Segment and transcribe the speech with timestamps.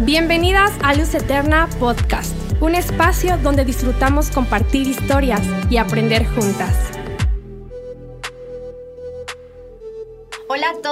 [0.00, 5.40] Bienvenidas a Luz Eterna Podcast, un espacio donde disfrutamos compartir historias
[5.70, 6.93] y aprender juntas.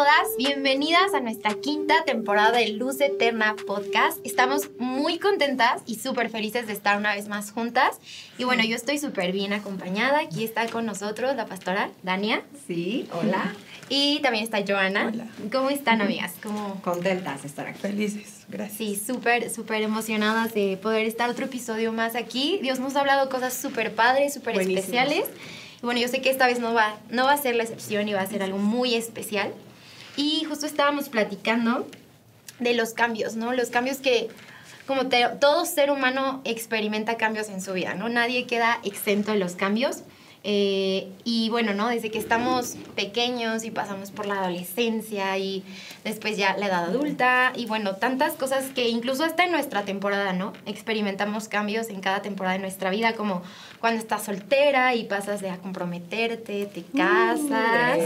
[0.02, 4.18] Todas, bienvenidas a nuestra quinta temporada de Luz Eterna Podcast.
[4.24, 8.00] Estamos muy contentas y súper felices de estar una vez más juntas.
[8.36, 10.18] Y bueno, yo estoy súper bien acompañada.
[10.18, 12.42] Aquí está con nosotros la pastora Dania.
[12.66, 13.54] Sí, hola.
[13.88, 15.06] Y también está Joana.
[15.06, 15.28] Hola.
[15.52, 16.32] ¿Cómo están, amigas?
[16.42, 16.82] ¿Cómo...
[16.82, 17.78] Contentas de estar aquí.
[17.78, 18.78] Felices, gracias.
[18.78, 22.58] Sí, súper, súper emocionadas de poder estar otro episodio más aquí.
[22.60, 25.26] Dios nos ha hablado cosas súper padres, súper especiales.
[25.80, 28.08] Y bueno, yo sé que esta vez no va, no va a ser la excepción
[28.08, 29.52] y va a ser algo muy especial.
[30.16, 31.86] Y justo estábamos platicando
[32.58, 33.52] de los cambios, ¿no?
[33.52, 34.28] Los cambios que,
[34.86, 35.06] como
[35.40, 38.08] todo ser humano experimenta cambios en su vida, ¿no?
[38.08, 40.02] Nadie queda exento de los cambios.
[40.44, 41.88] Eh, y bueno, ¿no?
[41.88, 45.62] Desde que estamos pequeños y pasamos por la adolescencia y
[46.02, 50.32] después ya la edad adulta y bueno, tantas cosas que incluso hasta en nuestra temporada,
[50.32, 50.52] ¿no?
[50.66, 53.42] Experimentamos cambios en cada temporada de nuestra vida, como
[53.78, 57.98] cuando estás soltera y pasas de a comprometerte, te casas,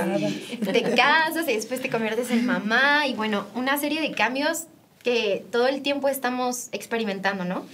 [0.60, 4.64] te casas y después te conviertes en mamá y bueno, una serie de cambios
[5.02, 7.64] que todo el tiempo estamos experimentando, ¿no?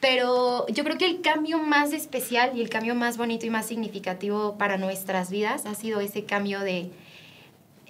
[0.00, 3.66] Pero yo creo que el cambio más especial y el cambio más bonito y más
[3.66, 6.90] significativo para nuestras vidas ha sido ese cambio de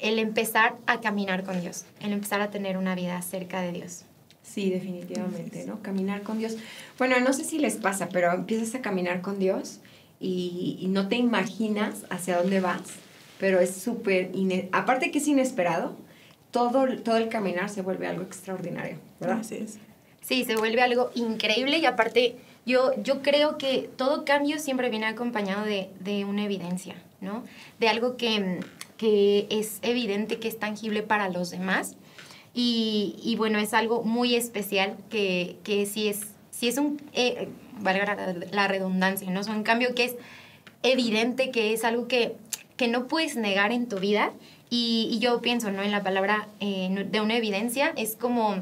[0.01, 4.05] el empezar a caminar con Dios, el empezar a tener una vida cerca de Dios.
[4.43, 5.83] Sí, definitivamente, ¿no?
[5.83, 6.57] Caminar con Dios.
[6.99, 9.81] Bueno, no sé si les pasa, pero empiezas a caminar con Dios
[10.21, 12.83] y, y no te imaginas hacia dónde vas,
[13.39, 14.31] pero es súper,
[14.73, 15.97] aparte que es inesperado,
[16.51, 19.41] todo, todo el caminar se vuelve algo extraordinario, ¿verdad?
[19.41, 19.79] Así es.
[20.21, 25.07] Sí, se vuelve algo increíble y aparte yo, yo creo que todo cambio siempre viene
[25.07, 27.45] acompañado de, de una evidencia, ¿no?
[27.81, 28.61] De algo que,
[28.99, 31.97] que es evidente, que es tangible para los demás.
[32.53, 37.49] Y, y bueno, es algo muy especial que, que sí es, sí es un, eh,
[37.81, 39.41] valga la, la redundancia, ¿no?
[39.41, 40.17] Es un cambio que es
[40.83, 42.37] evidente, que es algo que,
[42.77, 44.33] que no puedes negar en tu vida.
[44.71, 45.83] Y, y yo pienso, ¿no?
[45.83, 48.57] En la palabra eh, de una evidencia es como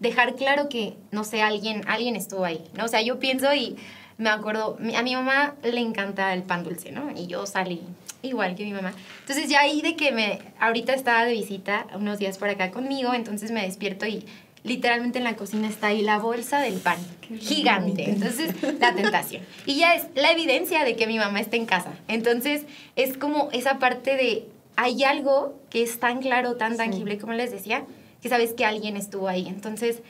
[0.00, 2.84] dejar claro que, no sé, alguien, alguien estuvo ahí, ¿no?
[2.84, 3.76] O sea, yo pienso y
[4.18, 7.10] me acuerdo, a mi mamá le encanta el pan dulce, ¿no?
[7.14, 7.82] Y yo salí
[8.22, 8.92] igual que mi mamá.
[9.20, 13.14] Entonces ya ahí de que me, ahorita estaba de visita unos días por acá conmigo,
[13.14, 14.24] entonces me despierto y
[14.64, 16.98] literalmente en la cocina está ahí la bolsa del pan,
[17.38, 18.10] gigante.
[18.10, 19.42] Entonces, la tentación.
[19.64, 21.92] Y ya es la evidencia de que mi mamá está en casa.
[22.08, 27.34] Entonces, es como esa parte de, hay algo que es tan claro, tan tangible, como
[27.34, 27.84] les decía,
[28.26, 29.46] que sabes que alguien estuvo ahí.
[29.46, 30.02] Entonces,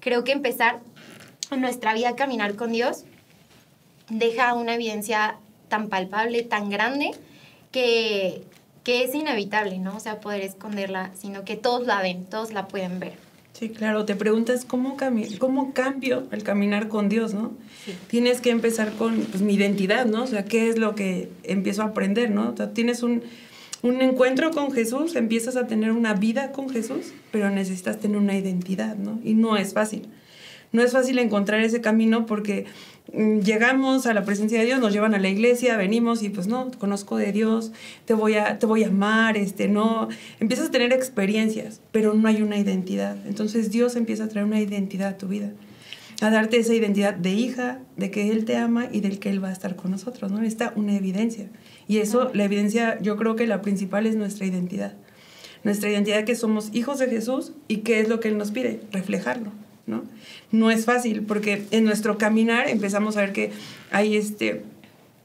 [0.00, 0.80] creo que empezar
[1.50, 3.04] en nuestra vida a caminar con Dios
[4.10, 5.36] deja una evidencia
[5.68, 7.12] tan palpable, tan grande,
[7.72, 8.42] que,
[8.84, 9.96] que es inevitable, ¿no?
[9.96, 13.14] O sea, poder esconderla, sino que todos la ven, todos la pueden ver.
[13.54, 17.52] Sí, claro, te preguntas cómo, cami- cómo cambio el caminar con Dios, ¿no?
[18.08, 20.24] Tienes que empezar con pues, mi identidad, ¿no?
[20.24, 22.50] O sea, ¿qué es lo que empiezo a aprender, ¿no?
[22.50, 23.22] O sea, tienes un,
[23.84, 28.34] un encuentro con Jesús, empiezas a tener una vida con Jesús, pero necesitas tener una
[28.34, 29.20] identidad, ¿no?
[29.22, 30.08] Y no es fácil.
[30.72, 32.64] No es fácil encontrar ese camino porque
[33.12, 36.46] mm, llegamos a la presencia de Dios, nos llevan a la iglesia, venimos y pues
[36.46, 37.72] no, conozco de Dios,
[38.06, 40.08] te voy a, te voy a amar, este, no,
[40.40, 43.18] empiezas a tener experiencias, pero no hay una identidad.
[43.26, 45.52] Entonces Dios empieza a traer una identidad a tu vida,
[46.22, 49.44] a darte esa identidad de hija, de que Él te ama y del que Él
[49.44, 50.42] va a estar con nosotros, ¿no?
[50.42, 51.50] Está una evidencia.
[51.88, 54.94] Y eso, la evidencia, yo creo que la principal es nuestra identidad.
[55.62, 58.80] Nuestra identidad que somos hijos de Jesús y qué es lo que Él nos pide,
[58.92, 59.52] reflejarlo.
[59.86, 60.04] ¿no?
[60.50, 63.50] No es fácil porque en nuestro caminar empezamos a ver que
[63.90, 64.62] hay este,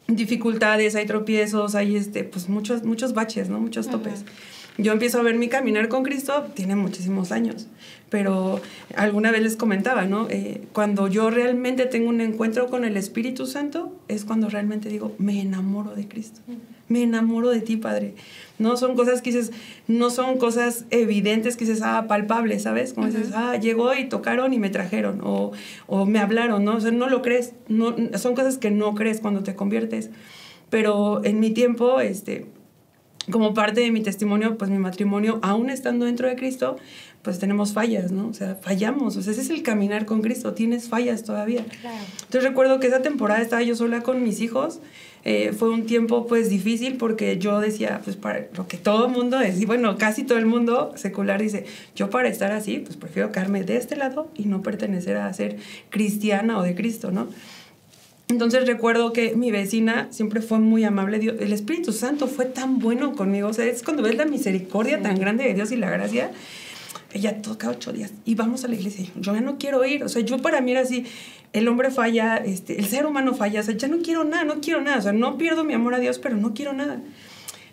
[0.08, 3.60] dificultades, hay tropiezos, hay este, pues muchos, muchos baches, ¿no?
[3.60, 4.26] muchos topes.
[4.80, 7.68] Yo empiezo a ver mi caminar con Cristo, tiene muchísimos años,
[8.10, 8.62] pero
[8.96, 10.28] alguna vez les comentaba, ¿no?
[10.30, 15.14] Eh, cuando yo realmente tengo un encuentro con el Espíritu Santo, es cuando realmente digo,
[15.18, 16.40] me enamoro de Cristo,
[16.88, 18.16] me enamoro de ti, Padre.
[18.58, 19.52] No son cosas que dices,
[19.90, 22.94] no son cosas evidentes que dices, ah, palpables, ¿sabes?
[22.94, 25.52] Como dices, ah, llegó y tocaron y me trajeron, o,
[25.88, 26.78] o me hablaron, ¿no?
[26.78, 30.10] O sea, no lo crees, no, son cosas que no crees cuando te conviertes.
[30.70, 32.46] Pero en mi tiempo, este,
[33.32, 36.78] como parte de mi testimonio, pues mi matrimonio, aún estando dentro de Cristo,
[37.22, 38.28] pues tenemos fallas, ¿no?
[38.28, 39.18] O sea, fallamos.
[39.18, 40.54] O sea, ese es el caminar con Cristo.
[40.54, 41.66] Tienes fallas todavía.
[42.22, 44.80] Entonces recuerdo que esa temporada estaba yo sola con mis hijos.
[45.26, 49.12] Eh, fue un tiempo pues difícil porque yo decía, pues para lo que todo el
[49.12, 52.96] mundo es, y bueno, casi todo el mundo secular dice, yo para estar así, pues
[52.96, 55.58] prefiero quedarme de este lado y no pertenecer a ser
[55.90, 57.28] cristiana o de Cristo, ¿no?
[58.30, 61.18] Entonces recuerdo que mi vecina siempre fue muy amable.
[61.18, 63.48] Dios, el Espíritu Santo fue tan bueno conmigo.
[63.48, 66.30] O sea, es cuando ves la misericordia tan grande de Dios y la gracia.
[67.12, 69.08] ella toca ocho días y vamos a la iglesia.
[69.20, 71.08] Yo ya no quiero ir, o sea, yo para mí era así,
[71.54, 74.62] el hombre falla, este, el ser humano falla, o sea, ya no quiero nada, no
[74.62, 77.02] quiero nada, o sea, no pierdo mi amor a Dios, pero no quiero nada.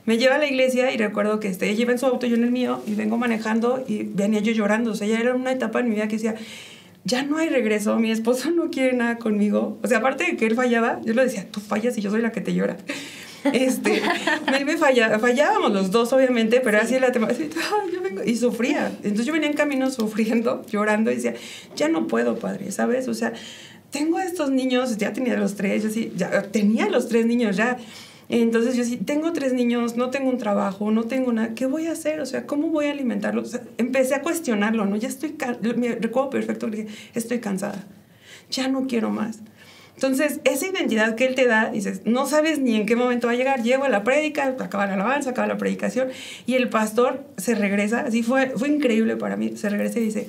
[0.07, 2.37] Me lleva a la iglesia y recuerdo que este, ella iba en su auto, yo
[2.37, 5.53] en el mío, y vengo manejando y venía yo llorando, o sea, ya era una
[5.53, 6.37] etapa en mi vida que decía,
[7.07, 9.79] ya no hay regreso, mi esposo no quiere nada conmigo.
[9.83, 12.21] O sea, aparte de que él fallaba, yo le decía, tú fallas y yo soy
[12.21, 12.77] la que te llora.
[13.53, 14.03] Este,
[14.59, 18.91] él me falla, fallábamos los dos, obviamente, pero así la tema, yo vengo, y sufría.
[19.05, 21.35] Entonces yo venía en camino sufriendo, llorando, y decía,
[21.77, 23.07] ya no puedo, padre, ¿sabes?
[23.07, 23.35] O sea,
[23.93, 27.57] tengo a estos niños, ya tenía los tres, yo sí, ya tenía los tres niños,
[27.57, 27.77] ya
[28.29, 31.87] entonces yo sí, tengo tres niños, no tengo un trabajo, no tengo nada, ¿qué voy
[31.87, 32.21] a hacer?
[32.21, 33.59] O sea, ¿cómo voy a alimentarlos?
[33.79, 34.97] empecé a cuestionarlo, ¿no?
[34.97, 35.37] Ya estoy,
[35.77, 37.85] me recuerdo perfecto que estoy cansada,
[38.51, 39.41] ya no quiero más.
[39.95, 43.33] Entonces, esa identidad que él te da, dices, no sabes ni en qué momento va
[43.33, 46.09] a llegar, llego a la prédica, acaba la alabanza, acaba la predicación,
[46.45, 50.27] y el pastor se regresa, así fue, fue increíble para mí, se regresa y dice,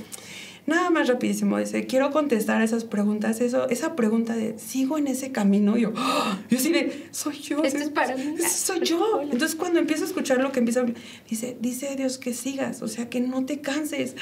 [0.67, 5.07] Nada más rapidísimo, dice, quiero contestar a esas preguntas, eso, esa pregunta de, ¿sigo en
[5.07, 5.77] ese camino?
[5.77, 6.39] Yo, ¡Ah!
[6.49, 7.63] yo sí de, soy yo.
[7.63, 8.35] Esto es para mí.
[8.39, 9.21] Soy yo.
[9.21, 10.83] Entonces cuando empiezo a escuchar lo que empieza,
[11.29, 14.17] dice, dice Dios que sigas, o sea, que no te canses.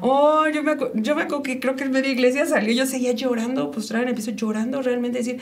[0.00, 3.12] Oh, yo me, yo me acuerdo que creo que en media iglesia salió, yo seguía
[3.12, 5.38] llorando, pues traen, empiezo llorando realmente, decir,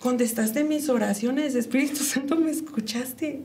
[0.00, 3.44] contestaste mis oraciones, Espíritu Santo, me escuchaste.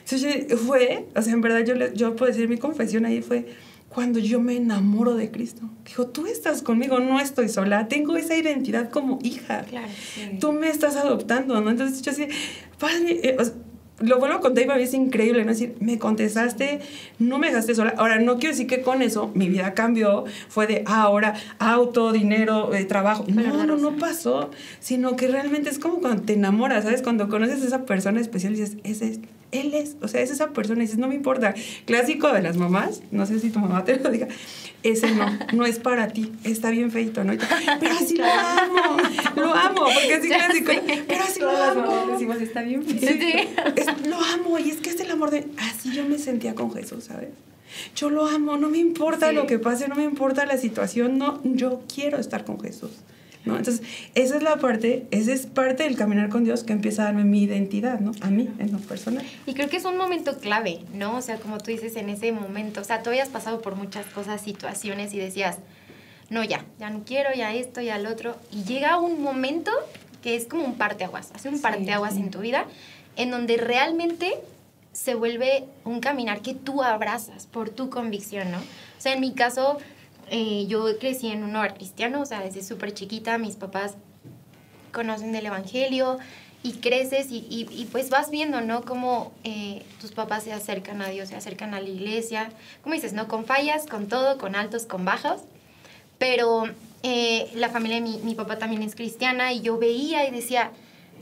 [0.00, 3.46] Entonces fue, o sea, en verdad yo, yo puedo decir, mi confesión ahí fue,
[3.88, 5.62] cuando yo me enamoro de Cristo.
[5.84, 9.62] Dijo, tú estás conmigo, no estoy sola, tengo esa identidad como hija.
[9.62, 9.88] Claro,
[10.40, 11.70] Tú me estás adoptando, ¿no?
[11.70, 12.28] Entonces yo así,
[12.78, 13.36] padre, eh,
[14.00, 15.50] lo vuelvo a contar y es increíble, ¿no?
[15.50, 16.80] Es decir, me contestaste,
[17.18, 17.94] no me dejaste sola.
[17.96, 22.12] Ahora, no quiero decir que con eso mi vida cambió, fue de ah, ahora auto,
[22.12, 23.24] dinero, eh, trabajo.
[23.28, 24.50] No, no, no pasó,
[24.80, 27.02] sino que realmente es como cuando te enamoras, ¿sabes?
[27.02, 29.20] Cuando conoces a esa persona especial y dices, es,
[29.50, 31.54] él es, o sea, es esa persona y dices, no me importa.
[31.86, 34.28] Clásico de las mamás, no sé si tu mamá te lo diga,
[34.82, 37.32] ese no, no es para ti, está bien feito, ¿no?
[37.80, 38.96] Pero así lo amo,
[39.36, 40.72] lo amo, porque así clásico,
[41.06, 42.12] pero así lo amo.
[42.12, 43.06] decimos, está bien feito.
[43.06, 44.08] Sí.
[44.08, 47.04] lo amo y es que es el amor de, así yo me sentía con Jesús,
[47.04, 47.30] ¿sabes?
[47.94, 51.40] Yo lo amo, no me importa lo que pase, no me importa la situación, no,
[51.44, 52.90] yo quiero estar con Jesús.
[53.48, 53.56] ¿No?
[53.56, 53.84] Entonces,
[54.14, 57.24] esa es la parte, esa es parte del caminar con Dios que empieza a darme
[57.24, 58.12] mi identidad, ¿no?
[58.20, 59.24] A mí, en lo personal.
[59.46, 61.16] Y creo que es un momento clave, ¿no?
[61.16, 64.06] O sea, como tú dices, en ese momento, o sea, tú habías pasado por muchas
[64.06, 65.58] cosas, situaciones y decías,
[66.30, 68.36] no, ya, ya no quiero, ya esto, ya lo otro.
[68.52, 69.72] Y llega un momento
[70.22, 72.66] que es como un parteaguas, hace un parteaguas en tu vida,
[73.16, 74.34] en donde realmente
[74.92, 78.58] se vuelve un caminar que tú abrazas por tu convicción, ¿no?
[78.58, 79.78] O sea, en mi caso,
[80.30, 83.94] eh, yo crecí en un hogar cristiano, o sea, desde súper chiquita mis papás
[84.92, 86.18] conocen del Evangelio
[86.62, 88.82] y creces y, y, pues vas viendo, ¿no?
[88.82, 92.50] Cómo eh, tus papás se acercan a Dios, se acercan a la iglesia,
[92.82, 93.28] como dices, ¿no?
[93.28, 95.42] Con fallas, con todo, con altos, con bajos,
[96.18, 96.64] pero
[97.04, 100.72] eh, la familia de mi, mi papá también es cristiana y yo veía y decía,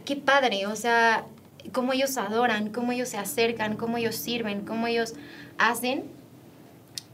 [0.07, 1.27] qué padre, o sea,
[1.73, 5.15] cómo ellos adoran, cómo ellos se acercan, cómo ellos sirven, cómo ellos
[5.59, 6.16] hacen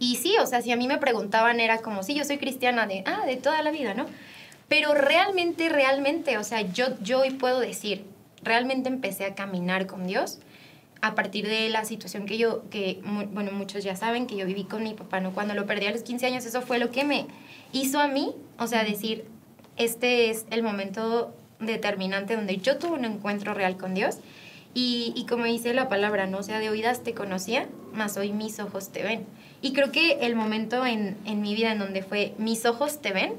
[0.02, 2.88] y sí, o sea, si a mí me preguntaban era como, sí, yo soy cristiana
[2.88, 4.06] de, ah, de toda la vida, ¿no?
[4.66, 8.04] Pero realmente, realmente, o sea, yo, yo hoy puedo decir,
[8.42, 10.40] realmente empecé a caminar con Dios
[11.02, 13.00] a partir de la situación que yo, que,
[13.30, 15.32] bueno, muchos ya saben que yo viví con mi papá, ¿no?
[15.32, 17.26] Cuando lo perdí a los 15 años, eso fue lo que me
[17.72, 19.24] hizo a mí, o sea, decir,
[19.76, 24.16] este es el momento determinante donde yo tuve un encuentro real con Dios.
[24.74, 26.38] Y, y como dice la palabra, ¿no?
[26.38, 29.26] O sea, de oídas te conocía, mas hoy mis ojos te ven.
[29.60, 33.12] Y creo que el momento en, en mi vida en donde fue mis ojos te
[33.12, 33.34] ven,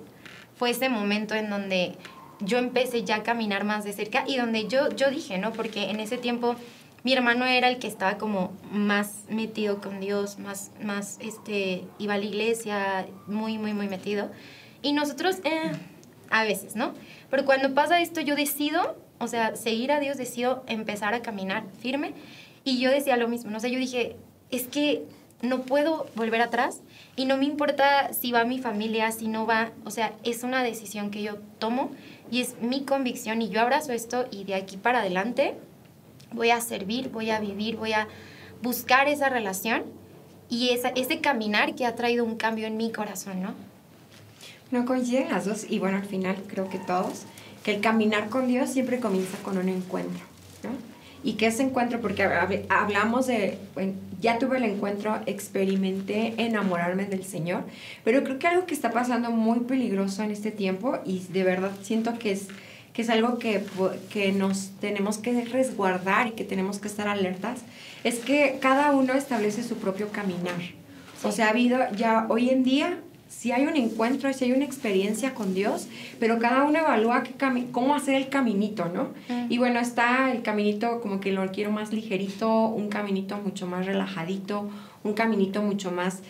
[0.56, 1.96] fue ese momento en donde
[2.40, 5.52] yo empecé ya a caminar más de cerca y donde yo, yo dije, ¿no?
[5.54, 6.56] Porque en ese tiempo
[7.04, 12.14] mi hermano era el que estaba como más metido con Dios, más, más, este, iba
[12.14, 14.32] a la iglesia, muy, muy, muy metido.
[14.82, 15.72] Y nosotros, eh,
[16.30, 16.94] a veces, ¿no?
[17.30, 21.64] Pero cuando pasa esto, yo decido, o sea, seguir a Dios, decido empezar a caminar
[21.80, 22.14] firme.
[22.64, 24.16] Y yo decía lo mismo, no sé, yo dije,
[24.52, 25.04] es que
[25.42, 26.80] no puedo volver atrás
[27.18, 30.64] y no me importa si va mi familia, si no va, o sea, es una
[30.64, 31.92] decisión que yo tomo
[32.32, 35.56] y es mi convicción y yo abrazo esto y de aquí para adelante
[36.32, 38.08] voy a servir, voy a vivir, voy a
[38.62, 39.84] buscar esa relación
[40.50, 43.54] y esa, ese caminar que ha traído un cambio en mi corazón, ¿no?
[44.72, 47.24] No coinciden las dos y bueno, al final creo que todos,
[47.64, 50.24] que el caminar con Dios siempre comienza con un encuentro,
[50.64, 50.94] ¿no?
[51.24, 52.24] y que ese encuentro, porque
[52.70, 57.64] hablamos de, bueno, ya tuve el encuentro, experimenté enamorarme del Señor,
[58.04, 61.72] pero creo que algo que está pasando muy peligroso en este tiempo y de verdad
[61.82, 62.48] siento que es,
[62.92, 63.64] que es algo que,
[64.12, 67.62] que nos tenemos que resguardar y que tenemos que estar alertas,
[68.04, 70.62] es que cada uno establece su propio caminar.
[71.24, 72.98] O sea, ha habido ya hoy en día,
[73.38, 75.88] si hay un encuentro, si hay una experiencia con Dios,
[76.20, 79.10] pero cada uno evalúa qué cami- cómo hacer el caminito, ¿no?
[79.28, 79.52] Mm.
[79.52, 83.86] Y bueno, está el caminito como que lo quiero más ligerito, un caminito mucho más
[83.86, 84.70] relajadito,
[85.04, 86.22] un caminito mucho más...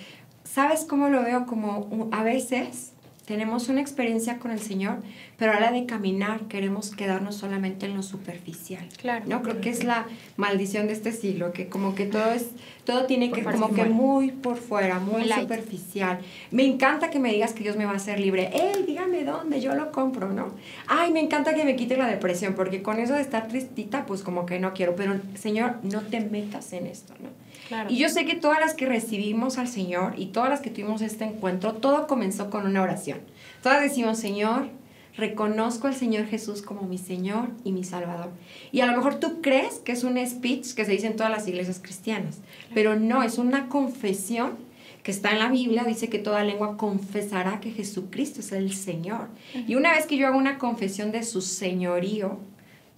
[0.43, 1.45] ¿Sabes cómo lo veo?
[1.45, 2.92] Como a veces
[3.25, 4.97] tenemos una experiencia con el Señor,
[5.37, 8.87] pero a la de caminar queremos quedarnos solamente en lo superficial.
[8.97, 9.25] Claro.
[9.27, 12.47] No, creo que es la maldición de este siglo, que como que todo es,
[12.83, 13.83] todo tiene que, como fuera.
[13.83, 16.19] que muy por fuera, muy superficial.
[16.51, 18.49] Me encanta que me digas que Dios me va a hacer libre.
[18.53, 19.61] ¡Ey, dígame dónde!
[19.61, 20.53] Yo lo compro, ¿no?
[20.87, 24.21] Ay, me encanta que me quite la depresión, porque con eso de estar tristita, pues
[24.21, 24.95] como que no quiero.
[24.95, 27.42] Pero, Señor, no te metas en esto, ¿no?
[27.67, 27.89] Claro.
[27.91, 31.01] Y yo sé que todas las que recibimos al Señor y todas las que tuvimos
[31.01, 33.19] este encuentro, todo comenzó con una oración.
[33.61, 34.69] Todas decimos, Señor,
[35.15, 38.31] reconozco al Señor Jesús como mi Señor y mi Salvador.
[38.71, 41.31] Y a lo mejor tú crees que es un speech que se dice en todas
[41.31, 42.39] las iglesias cristianas,
[42.73, 44.57] pero no, es una confesión
[45.03, 49.27] que está en la Biblia, dice que toda lengua confesará que Jesucristo es el Señor.
[49.67, 52.39] Y una vez que yo hago una confesión de su señorío,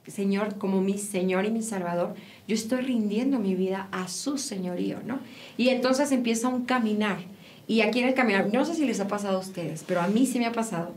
[0.07, 2.15] Señor como mi Señor y mi Salvador,
[2.47, 5.19] yo estoy rindiendo mi vida a su señorío, ¿no?
[5.57, 7.17] Y entonces empieza un caminar.
[7.67, 10.07] Y aquí en el caminar, no sé si les ha pasado a ustedes, pero a
[10.07, 10.93] mí sí me ha pasado,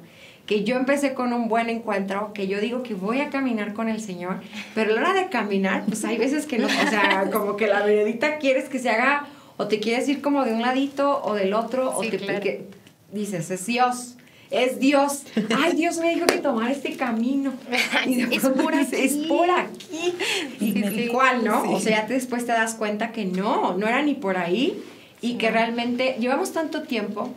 [0.46, 3.88] que yo empecé con un buen encuentro, que yo digo que voy a caminar con
[3.88, 4.40] el Señor,
[4.74, 7.66] pero a la hora de caminar, pues hay veces que no, o sea, como que
[7.66, 11.34] la veredita quieres que se haga, o te quieres ir como de un ladito o
[11.34, 12.40] del otro, o te claro.
[12.40, 12.66] que
[13.12, 14.17] dices, es Dios.
[14.50, 15.24] Es Dios.
[15.56, 17.52] Ay, Dios me dijo que tomar este camino.
[18.06, 19.26] Y Es por dices, Es aquí.
[19.28, 20.14] por aquí.
[20.60, 21.08] Y Sí, sí.
[21.08, 21.62] cuál, ¿no?
[21.64, 21.68] Sí.
[21.74, 24.82] O sea, ya después te das cuenta que no, no era ni por ahí.
[25.20, 27.32] Y que realmente llevamos tanto tiempo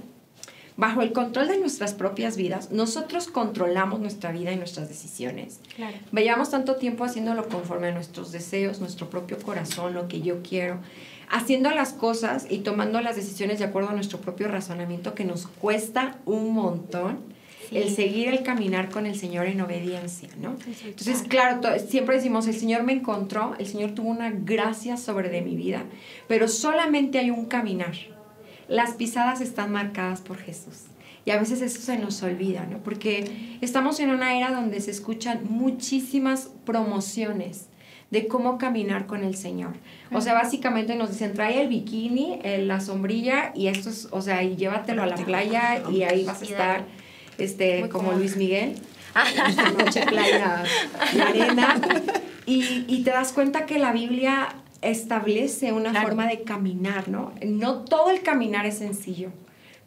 [0.78, 2.72] bajo el control de nuestras propias vidas.
[2.72, 5.60] Nosotros controlamos nuestra vida y nuestras decisiones.
[5.76, 5.98] Claro.
[6.14, 10.80] Llevamos tanto tiempo haciéndolo conforme a nuestros deseos, nuestro propio corazón, lo que yo quiero,
[11.32, 15.48] haciendo las cosas y tomando las decisiones de acuerdo a nuestro propio razonamiento que nos
[15.48, 17.32] cuesta un montón
[17.70, 17.78] Sí.
[17.78, 20.58] el seguir el caminar con el Señor en obediencia, ¿no?
[20.84, 25.42] Entonces, claro, siempre decimos, el Señor me encontró, el Señor tuvo una gracia sobre de
[25.42, 25.86] mi vida,
[26.28, 27.94] pero solamente hay un caminar.
[28.68, 30.88] Las pisadas están marcadas por Jesús.
[31.24, 32.80] Y a veces eso se nos olvida, ¿no?
[32.80, 37.68] Porque estamos en una era donde se escuchan muchísimas promociones
[38.12, 39.74] de cómo caminar con el Señor.
[40.12, 44.22] O sea, básicamente nos dicen, trae el bikini, eh, la sombrilla y esto es, o
[44.22, 46.84] sea, y llévatelo a la playa y ahí vas a estar
[47.38, 48.12] este, Muy como.
[48.14, 48.76] Luis Miguel.
[49.48, 50.64] Esta noche playa
[51.14, 51.82] de arena.
[52.46, 56.08] Y, y te das cuenta que la Biblia establece una Claro.
[56.08, 57.32] forma de caminar, ¿no?
[57.46, 59.30] No todo el caminar es sencillo,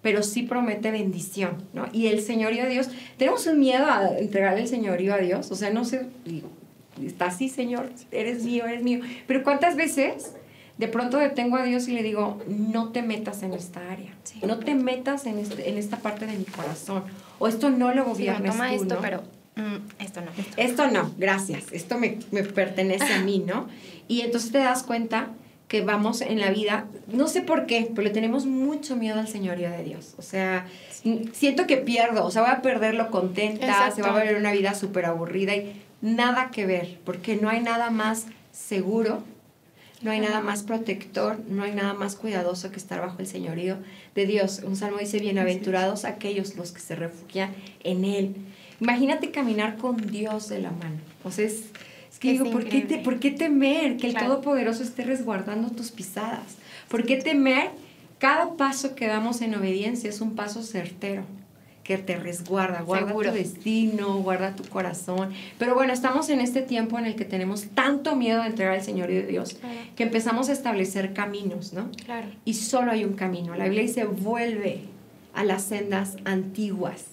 [0.02, 1.86] pero sí promete bendición, ¿no?
[1.92, 2.88] Y el señorío de Dios,
[3.18, 6.06] tenemos un miedo a entregar el señorío a Dios, o sea, no sé,
[7.02, 10.34] está así, Señor, eres mío, eres mío, pero ¿cuántas veces
[10.78, 14.40] de pronto detengo a Dios y le digo, no te metas en esta área, Sí.
[14.44, 17.04] no te metas en, este- en esta parte de mi corazón,
[17.38, 19.00] o esto no lo Sí, gobiernes toma tú, esto, ¿no?
[19.00, 19.22] pero
[19.56, 20.30] mm, esto no.
[20.56, 23.68] Esto no, gracias, esto me, me pertenece a mí, ¿no?
[24.08, 25.28] Y entonces te das cuenta
[25.68, 29.28] que vamos en la vida, no sé por qué, pero le tenemos mucho miedo al
[29.28, 30.14] señorío de Dios.
[30.18, 30.66] O sea,
[31.32, 33.96] siento que pierdo, o sea, voy a perderlo contenta, Exacto.
[33.96, 35.72] se va a ver una vida súper aburrida y
[36.04, 39.24] nada que ver, porque no hay nada más seguro,
[40.02, 43.78] no hay nada más protector, no hay nada más cuidadoso que estar bajo el señorío
[44.14, 44.60] de Dios.
[44.62, 48.36] Un salmo dice, bienaventurados aquellos los que se refugian en Él.
[48.80, 50.98] Imagínate caminar con Dios de la mano.
[51.24, 51.70] O sea, es,
[52.12, 52.98] es que Es digo, ¿por qué, te-.
[52.98, 54.26] ¿por qué temer que el Claro.
[54.26, 56.56] Todopoderoso esté resguardando tus pisadas?
[56.88, 57.70] ¿Por qué temer?
[58.18, 61.24] Cada paso que damos en obediencia es un paso certero
[61.84, 63.30] que te resguarda, guarda Seguro.
[63.30, 65.32] tu destino, guarda tu corazón.
[65.58, 68.82] Pero bueno, estamos en este tiempo en el que tenemos tanto miedo de entregar al
[68.82, 69.76] Señor de Dios Claro.
[69.94, 71.90] que empezamos a establecer caminos, ¿no?
[72.04, 72.26] Claro.
[72.46, 73.54] y solo hay un camino.
[73.54, 74.80] La Biblia dice, vuelve
[75.34, 77.04] a las sendas antiguas.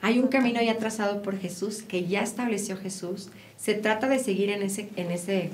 [0.00, 3.30] Hay un camino ya trazado por Jesús, que ya estableció Jesús.
[3.58, 5.50] Se trata de seguir en ese, en ese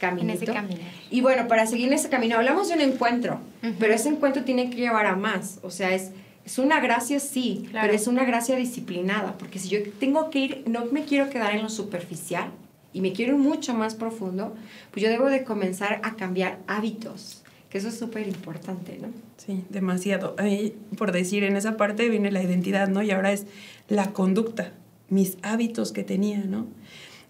[0.00, 0.32] caminito.
[0.32, 0.80] En ese camino.
[1.10, 3.38] Y bueno, para seguir en ese camino, hablamos de un encuentro,
[3.78, 5.58] pero ese encuentro tiene que llevar a más.
[5.62, 6.10] O sea, es,
[6.46, 7.86] es una gracia, sí, Claro.
[7.88, 11.54] pero es una gracia disciplinada, porque si yo tengo que ir, no me quiero quedar
[11.54, 12.50] en lo superficial
[12.92, 14.54] y me quiero ir mucho más profundo,
[14.92, 19.08] pues yo debo de comenzar a cambiar hábitos, que eso es súper importante, ¿no?
[19.36, 20.34] Sí, demasiado.
[20.38, 23.02] Ahí, por decir, en esa parte viene la identidad, ¿no?
[23.02, 23.46] Y ahora es
[23.88, 24.72] la conducta,
[25.10, 26.66] mis hábitos que tenía, ¿no?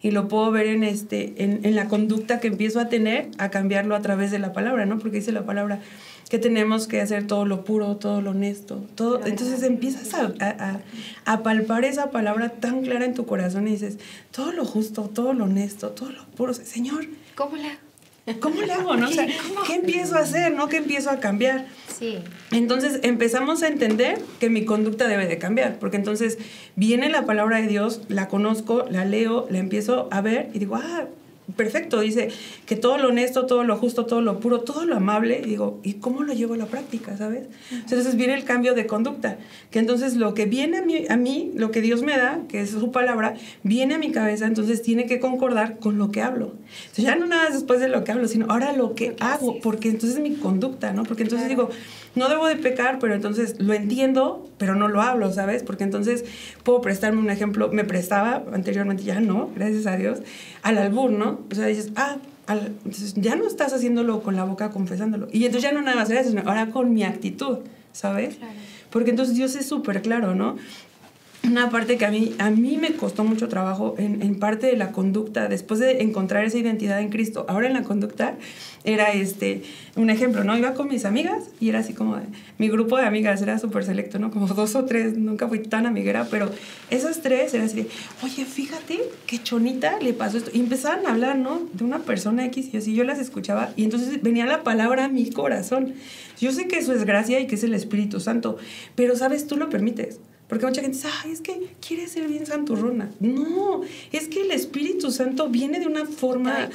[0.03, 3.49] Y lo puedo ver en, este, en, en la conducta que empiezo a tener, a
[3.51, 4.99] cambiarlo a través de la palabra, ¿no?
[4.99, 5.81] Porque dice la palabra
[6.28, 9.25] que tenemos que hacer todo lo puro, todo lo honesto, todo.
[9.25, 10.80] Entonces empiezas a, a,
[11.25, 13.99] a- palpar esa palabra tan clara en tu corazón y dices,
[14.33, 16.52] todo lo justo, todo lo honesto, todo lo puro.
[16.54, 17.06] Señor,
[17.37, 17.78] ¿Cómo la?
[18.40, 19.09] ¿cómo le hago, no?
[19.09, 19.25] O sea,
[19.68, 20.68] ¿qué empiezo a hacer, no?
[20.68, 21.66] ¿Qué empiezo a cambiar?
[21.97, 22.18] Sí.
[22.50, 26.38] Entonces empezamos a entender que mi conducta debe de cambiar, porque entonces
[26.75, 30.75] viene la palabra de Dios, la conozco, la leo, la empiezo a ver y digo,
[30.75, 31.04] ah,
[31.55, 32.29] perfecto, dice
[32.67, 35.81] que todo lo honesto, todo lo justo, todo lo puro, todo lo amable, y digo,
[35.85, 37.45] ¿y cómo lo llevo a la práctica, sabes?
[37.71, 39.38] Entonces viene el cambio de conducta,
[39.71, 42.61] que entonces lo que viene a mí, a mí, lo que Dios me da, que
[42.61, 46.55] es su palabra, viene a mi cabeza, entonces tiene que concordar con lo que hablo.
[46.81, 49.61] Entonces ya no nada más después de lo que hablo, sino ahora lo que hago,
[49.61, 51.05] porque entonces es mi conducta, ¿no?
[51.05, 51.71] Porque entonces digo,
[52.17, 55.62] no debo de pecar, pero entonces lo entiendo, pero no lo hablo, ¿sabes?
[55.62, 56.25] Porque entonces
[56.65, 60.21] puedo prestarme un ejemplo, me prestaba anteriormente, ya no, gracias a Dios,
[60.62, 61.36] al albur, ¿no?
[61.50, 62.16] O sea, dices, ah,
[63.16, 65.28] ya no estás haciéndolo con la boca confesándolo.
[65.33, 66.11] Y entonces ya no nada más
[66.47, 67.59] ahora con mi actitud,
[67.93, 68.38] ¿sabes?
[68.90, 70.57] Porque entonces Dios es súper claro, ¿no?
[71.47, 74.93] Una parte que a mí, a mí me costó mucho trabajo en, parte de la
[74.93, 78.35] conducta, después de encontrar esa identidad en Cristo, ahora en la conducta,
[78.85, 79.62] era este,
[79.97, 80.57] un ejemplo, ¿no?
[80.57, 82.21] Iba con mis amigas y era así como,
[82.59, 84.31] mi grupo de amigas era súper selecto, ¿no?
[84.31, 86.50] Como dos o tres, nunca fui tan amiguera, pero
[86.91, 87.88] esas tres eran así de,
[88.23, 90.50] oye, fíjate qué chonita le pasó esto.
[90.53, 91.62] Y empezaban a hablar, ¿no?
[91.73, 95.09] De una persona X y así yo las escuchaba y entonces venía la palabra a
[95.09, 95.95] mi corazón.
[96.41, 98.59] Yo sé que eso es gracia y que es el Espíritu Santo,
[98.95, 99.47] pero, ¿sabes?
[99.47, 100.21] Tú lo permites.
[100.49, 103.11] Porque mucha gente dice, ay, es que quiere ser bien santurrona.
[103.19, 103.81] No,
[104.12, 106.69] es que el Espíritu Santo viene de una forma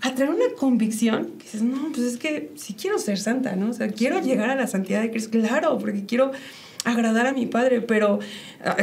[0.00, 3.70] a traer una convicción que dices, no, pues es que sí quiero ser santa, ¿no?
[3.70, 6.32] O sea, quiero llegar a la santidad de Cristo, claro, porque quiero
[6.84, 8.18] agradar a mi Padre, pero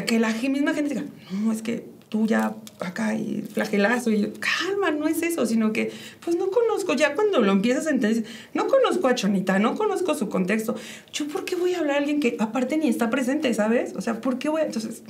[0.06, 4.92] que la misma gente diga, no, es que tú ya acá y flagelazo y calma,
[4.92, 5.92] no es eso, sino que
[6.24, 10.16] pues no conozco, ya cuando lo empiezas a entender, no conozco a Chonita, no conozco
[10.16, 10.76] su contexto,
[11.14, 13.94] yo por qué voy a hablar a alguien que aparte ni está presente, ¿sabes?
[13.96, 14.64] O sea, ¿por qué voy?
[14.64, 15.04] Entonces,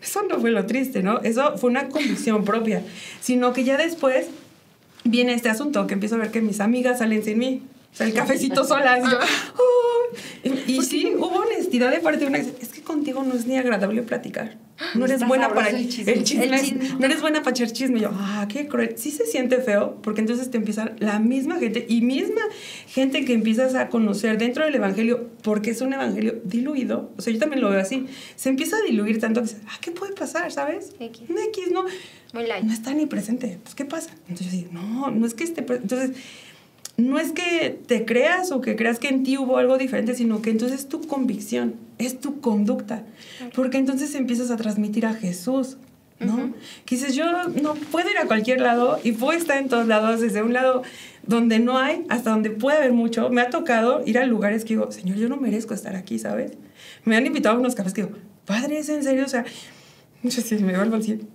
[0.00, 1.20] eso no fue lo triste, ¿no?
[1.22, 2.82] Eso fue una convicción propia,
[3.20, 4.26] sino que ya después
[5.02, 7.62] viene este asunto, que empiezo a ver que mis amigas salen sin mí,
[7.94, 9.18] o sea, el cafecito solas, y yo,
[10.66, 14.02] y, sí, hubo honestidad de parte de una, es que contigo no es ni agradable
[14.02, 14.58] platicar.
[14.96, 16.24] No eres buena para el chisme.
[16.98, 18.00] No eres buena para echar chisme.
[18.00, 18.94] yo, ah, qué cruel.
[18.96, 22.40] Sí se siente feo porque entonces te empieza la misma gente y misma
[22.88, 27.12] gente que empiezas a conocer dentro del evangelio porque es un evangelio diluido.
[27.16, 28.06] O sea, yo también lo veo así.
[28.34, 30.50] Se empieza a diluir tanto que dices, ah, ¿qué puede pasar?
[30.50, 30.92] ¿Sabes?
[30.98, 31.22] X.
[31.28, 31.84] Un X, no.
[32.32, 33.60] No está ni presente.
[33.62, 34.10] Pues, ¿qué pasa?
[34.28, 35.94] Entonces, yo digo, no, no es que esté presente.
[35.94, 36.24] Entonces,
[36.96, 40.42] no es que te creas o que creas que en ti hubo algo diferente, sino
[40.42, 43.02] que entonces es tu convicción, es tu conducta,
[43.54, 45.76] porque entonces empiezas a transmitir a Jesús,
[46.20, 46.54] ¿no?
[46.84, 50.20] Que dices, yo no puedo ir a cualquier lado y puedo estar en todos lados,
[50.20, 50.82] desde un lado
[51.26, 53.28] donde no hay hasta donde puede haber mucho.
[53.30, 56.52] Me ha tocado ir a lugares que digo, Señor, yo no merezco estar aquí, ¿sabes?
[57.04, 59.24] Me han invitado a unos cafés que digo, Padre, ¿es en serio?
[59.24, 59.44] O sea,
[60.22, 61.26] no sé si me vuelvo a decir,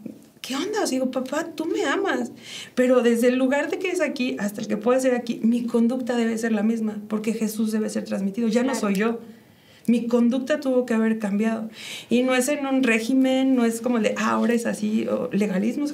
[0.41, 0.83] ¿qué onda?
[0.83, 2.31] O sea, digo, papá, tú me amas.
[2.75, 5.65] Pero desde el lugar de que es aquí hasta el que puede ser aquí, mi
[5.65, 8.47] conducta debe ser la misma, porque Jesús debe ser transmitido.
[8.47, 9.19] Ya no soy yo.
[9.87, 11.67] Mi conducta tuvo que haber cambiado.
[12.11, 15.29] Y no es en un régimen, no es como de, ah, ahora es así, o
[15.31, 15.87] legalismo,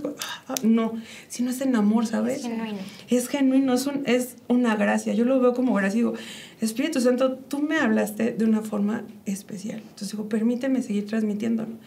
[0.47, 0.95] ah, no,
[1.29, 2.39] sino es en amor, ¿sabes?
[2.39, 2.77] Es genuino.
[3.09, 5.13] Es genuino, es, un, es una gracia.
[5.13, 5.97] Yo lo veo como gracia.
[5.97, 6.13] Digo,
[6.59, 9.79] Espíritu Santo, tú me hablaste de una forma especial.
[9.79, 11.77] Entonces digo, permíteme seguir transmitiéndolo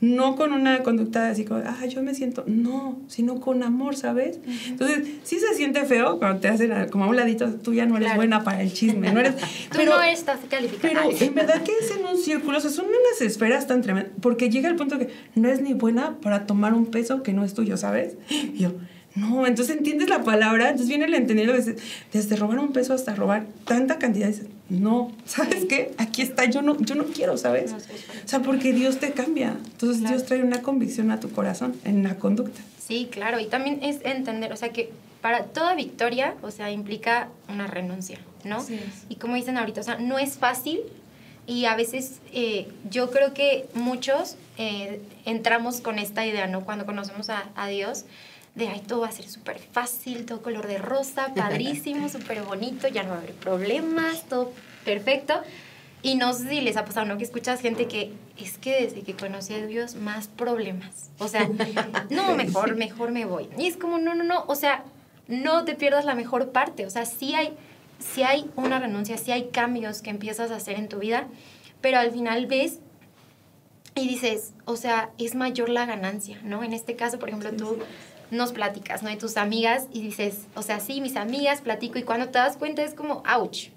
[0.00, 4.38] no con una conducta así como, ah, yo me siento, no, sino con amor, ¿sabes?
[4.68, 7.96] Entonces, sí se siente feo cuando te hacen como a un ladito, tú ya no
[7.96, 9.34] eres buena para el chisme, no eres...
[9.72, 11.02] tú no estás calificada.
[11.02, 14.12] Pero en verdad que es en un círculo, o sea, son unas esferas tan tremendas,
[14.20, 17.44] porque llega el punto que no es ni buena para tomar un peso que no
[17.44, 18.16] es tuyo, ¿sabes?
[18.30, 18.72] Y yo,
[19.18, 21.76] no, entonces entiendes la palabra, entonces viene el entendido desde,
[22.12, 24.30] desde robar un peso hasta robar tanta cantidad.
[24.68, 25.92] No, ¿sabes qué?
[25.98, 27.72] Aquí está, yo no, yo no quiero, ¿sabes?
[27.72, 29.56] O sea, porque Dios te cambia.
[29.64, 32.60] Entonces Dios trae una convicción a tu corazón en la conducta.
[32.78, 37.28] Sí, claro, y también es entender, o sea, que para toda victoria, o sea, implica
[37.48, 38.64] una renuncia, ¿no?
[39.08, 40.80] Y como dicen ahorita, o sea, no es fácil
[41.46, 46.64] y a veces eh, yo creo que muchos eh, entramos con esta idea, ¿no?
[46.64, 48.04] Cuando conocemos a, a Dios,
[48.58, 52.88] de, ay, todo va a ser súper fácil, todo color de rosa, padrísimo, súper bonito,
[52.88, 54.52] ya no va a haber problemas, todo
[54.84, 55.40] perfecto.
[56.00, 57.18] Y no sé si les ha pasado, ¿no?
[57.18, 61.10] Que escuchas gente que es que desde que conocí a Dios, más problemas.
[61.18, 61.48] O sea,
[62.10, 63.48] no, mejor, mejor me voy.
[63.58, 64.84] Y es como, no, no, no, o sea,
[65.26, 66.86] no te pierdas la mejor parte.
[66.86, 67.52] O sea, sí hay,
[67.98, 71.26] sí hay una renuncia, sí hay cambios que empiezas a hacer en tu vida,
[71.80, 72.78] pero al final ves
[73.96, 76.62] y dices, o sea, es mayor la ganancia, ¿no?
[76.62, 77.78] En este caso, por ejemplo, tú
[78.30, 79.10] nos platicas, ¿no?
[79.10, 82.56] De tus amigas y dices, o sea, sí, mis amigas platico y cuando te das
[82.56, 83.68] cuenta es como, ouch,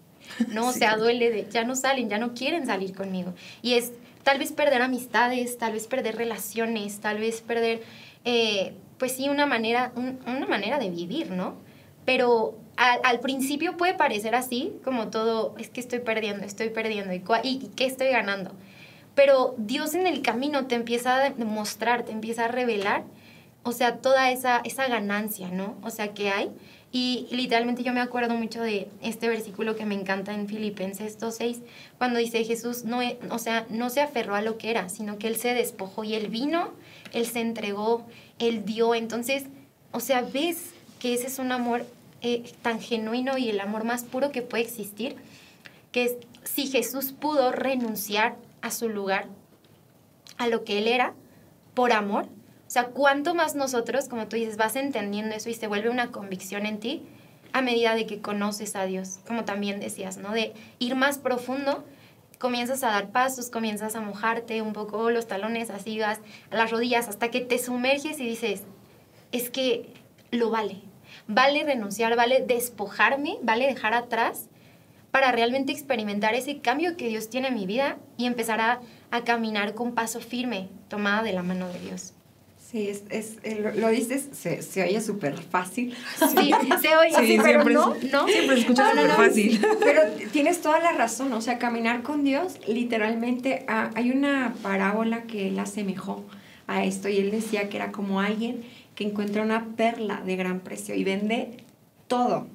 [0.49, 0.67] ¿no?
[0.67, 3.33] O sea, duele de, ya no salen, ya no quieren salir conmigo.
[3.61, 7.81] Y es tal vez perder amistades, tal vez perder relaciones, tal vez perder,
[8.25, 11.55] eh, pues sí, una manera, una manera de vivir, ¿no?
[12.05, 17.23] Pero al, principio puede parecer así, como todo, es que estoy perdiendo, estoy perdiendo, y,
[17.43, 18.51] y, y qué estoy ganando.
[19.13, 23.03] Pero Dios en el camino te empieza a demostrar, te empieza a revelar,
[23.63, 25.77] o sea, toda esa, esa ganancia, ¿no?
[25.83, 26.51] O sea, que hay.
[26.91, 31.61] Y literalmente yo me acuerdo mucho de este versículo que me encanta en Filipenses 2.6,
[31.97, 35.17] cuando dice Jesús, no, e, o sea, no se aferró a lo que era, sino
[35.17, 36.71] que Él se despojó y Él vino,
[37.13, 38.05] Él se entregó,
[38.39, 38.93] Él dio.
[38.93, 39.45] Entonces,
[39.91, 41.85] o sea, ves que ese es un amor
[42.21, 45.15] eh, tan genuino y el amor más puro que puede existir,
[45.93, 49.27] que si Jesús pudo renunciar a su lugar,
[50.37, 51.13] a lo que Él era,
[51.73, 52.27] por amor,
[52.71, 56.09] o sea, cuánto más nosotros, como tú dices, vas entendiendo eso y se vuelve una
[56.09, 57.05] convicción en ti
[57.51, 60.31] a medida de que conoces a Dios, como también decías, ¿no?
[60.31, 61.83] De ir más profundo,
[62.39, 66.71] comienzas a dar pasos, comienzas a mojarte un poco los talones, así vas a las
[66.71, 68.63] rodillas, hasta que te sumerges y dices,
[69.33, 69.93] es que
[70.31, 70.77] lo vale,
[71.27, 74.47] vale renunciar, vale despojarme, vale dejar atrás
[75.11, 78.79] para realmente experimentar ese cambio que Dios tiene en mi vida y empezar a,
[79.25, 82.13] caminar con paso firme, tomada de la mano de Dios.
[82.71, 83.37] Sí, es, es,
[83.75, 85.93] lo, dices, se, se oye súper fácil.
[86.17, 88.27] Sí, se oye pero no, no.
[88.29, 89.61] Siempre escuchas súper fácil.
[89.81, 95.23] Pero tienes toda la razón, o sea, caminar con Dios, literalmente, ah, hay una parábola
[95.23, 96.23] que él asemejó
[96.67, 98.63] a esto y él decía que era como alguien
[98.95, 101.65] que encuentra una perla de gran precio y vende
[102.07, 102.47] todo.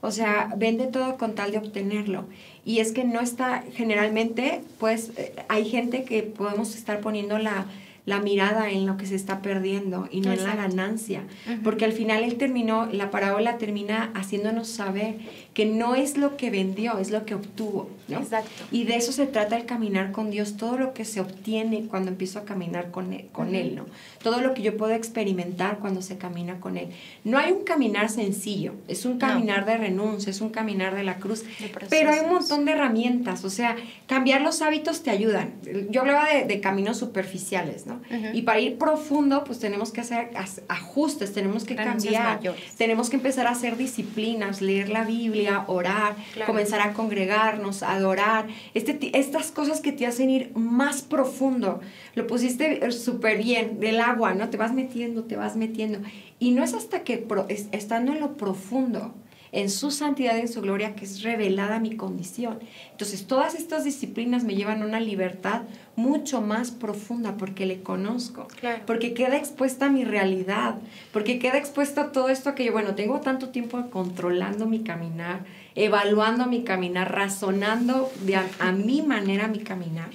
[0.00, 2.24] O sea, vende todo con tal de obtenerlo.
[2.64, 7.66] Y es que no está, generalmente, pues eh, hay gente que podemos estar poniendo la,
[8.06, 11.24] la mirada en lo que se está perdiendo y no en la ganancia.
[11.62, 15.18] Porque al final él terminó, la parábola termina haciéndonos saber
[15.60, 17.90] que no es lo que vendió, es lo que obtuvo.
[18.08, 18.64] Exacto.
[18.72, 22.10] Y de eso se trata el caminar con Dios, todo lo que se obtiene cuando
[22.10, 23.84] empiezo a caminar con él, con él, ¿no?
[24.22, 26.88] Todo lo que yo puedo experimentar cuando se camina con Él.
[27.24, 31.16] No hay un caminar sencillo, es un caminar de renuncia, es un caminar de la
[31.16, 31.44] cruz,
[31.88, 35.52] pero hay un montón de herramientas, o sea, cambiar los hábitos te ayudan.
[35.90, 38.00] Yo hablaba de, de caminos superficiales, ¿no?
[38.34, 40.30] Y para ir profundo, pues tenemos que hacer
[40.68, 42.40] ajustes, tenemos que cambiar,
[42.76, 49.18] tenemos que empezar a hacer disciplinas, leer la Biblia, orar, comenzar a congregarnos, adorar, este,
[49.18, 51.80] estas cosas que te hacen ir más profundo.
[52.14, 54.50] Lo pusiste súper bien, del agua, ¿no?
[54.50, 56.00] Te vas metiendo, te vas metiendo.
[56.38, 57.26] Y no es hasta que
[57.72, 59.14] estando en lo profundo,
[59.52, 62.58] en su santidad y en su gloria, que es revelada mi condición.
[62.92, 65.62] Entonces, todas estas disciplinas me llevan a una libertad
[65.96, 68.48] mucho más profunda porque le conozco,
[68.86, 70.76] porque queda expuesta a mi realidad,
[71.12, 75.44] porque queda expuesta a todo esto que yo, bueno, tengo tanto tiempo controlando mi caminar,
[75.74, 80.10] evaluando mi caminar, razonando de a mi manera mi caminar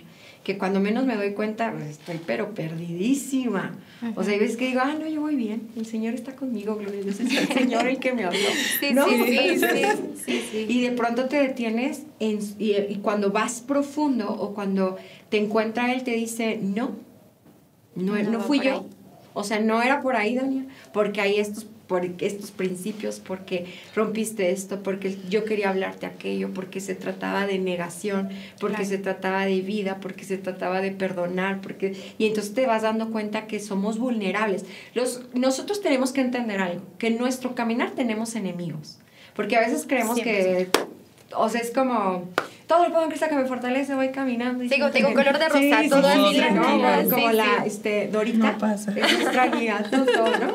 [0.45, 3.75] que cuando menos me doy cuenta, pues, estoy pero perdidísima.
[4.15, 6.99] O sea, ves que digo, ah, no, yo voy bien, el Señor está conmigo, gloria
[6.99, 8.38] a Dios, es el Señor el que me habló.
[8.79, 9.60] Sí, sí,
[10.25, 14.97] sí, sí, Y de pronto te detienes en, y, cuando vas profundo o cuando
[15.29, 16.91] te encuentra Él, te dice, no,
[17.95, 18.86] no, no, fui yo.
[19.34, 24.52] O sea, no era por ahí, Daniel, porque hay estos por estos principios, porque rompiste
[24.52, 29.62] esto, porque yo quería hablarte aquello, porque se trataba de negación, porque se trataba de
[29.62, 34.00] vida, porque se trataba de perdonar, porque y entonces te vas dando cuenta que somos
[34.00, 34.65] vulnerables.
[34.93, 38.98] Los, nosotros tenemos que entender algo, que en nuestro caminar tenemos enemigos,
[39.36, 40.69] porque a veces creemos que,
[41.36, 42.30] o sea, es como
[42.67, 44.63] todo lo puedo en Cristo que me fortalece, voy caminando.
[44.63, 46.41] Y tengo, tengo color de rosa, todo así.
[46.52, 47.10] ¿no?
[47.10, 48.54] Como la este, Dorita.
[48.54, 48.91] No pasa.
[48.95, 50.54] Es nuestra guía, todo, ¿no?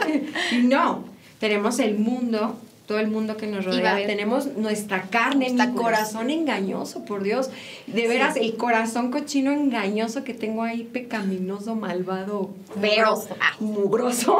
[0.51, 1.05] Y no,
[1.41, 7.05] tenemos el mundo, todo el mundo que nos rodea, tenemos nuestra carne, mi corazón engañoso,
[7.07, 7.51] por Dios.
[7.87, 13.25] De veras, el corazón cochino engañoso que tengo ahí, pecaminoso, malvado, feo,
[13.59, 14.37] mugroso.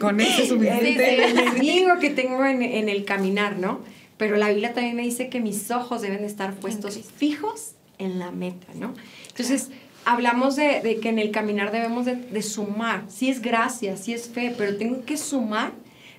[0.00, 1.24] Con ese suficiente.
[1.24, 3.80] El enemigo que tengo en, en el caminar, ¿no?
[4.16, 8.30] Pero la Biblia también me dice que mis ojos deben estar puestos fijos en la
[8.30, 8.94] meta, ¿no?
[9.28, 9.68] Entonces,
[10.06, 13.04] hablamos de, que en el caminar debemos de, de, sumar.
[13.08, 15.72] Sí es gracia, sí es fe, pero tengo que sumar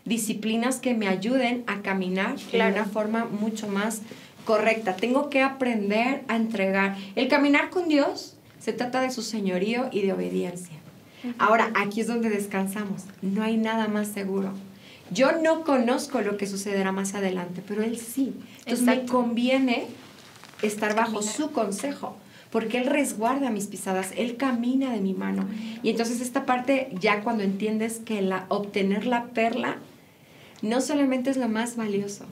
[0.06, 4.02] disciplinas que me ayuden a caminar de una forma mucho más
[4.46, 4.96] correcta.
[4.96, 6.98] Tengo que aprender a entregar.
[7.16, 10.76] El caminar con Dios se trata de su señorío y de obediencia.
[11.38, 13.04] Ahora, aquí es donde descansamos.
[13.22, 14.54] No hay nada más seguro.
[15.12, 18.34] Yo no conozco lo que sucederá más adelante, pero Él sí.
[18.60, 19.88] Entonces me conviene
[20.62, 22.16] estar bajo su consejo
[22.52, 25.48] porque Él resguarda mis pisadas, Él camina de mi mano.
[25.84, 29.78] Y entonces esta parte, ya cuando entiendes que la, obtener la perla
[30.62, 32.26] no solamente es lo más valioso,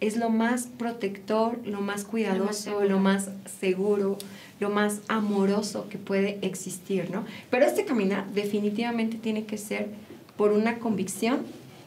[0.00, 4.18] es lo más protector, lo más cuidadoso, lo más, seguro,
[4.58, 7.24] lo más amoroso que puede existir, ¿no?
[7.50, 9.88] Pero este caminar definitivamente tiene que ser
[10.36, 11.42] por una convicción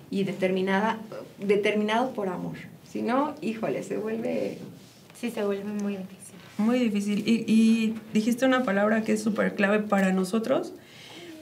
[0.09, 0.99] y determinada,
[1.39, 2.55] determinado por amor.
[2.89, 4.59] Si no, híjole, se vuelve...
[5.19, 6.35] Sí, se vuelve muy difícil.
[6.57, 7.23] Muy difícil.
[7.27, 10.73] Y, y dijiste una palabra que es súper clave para nosotros,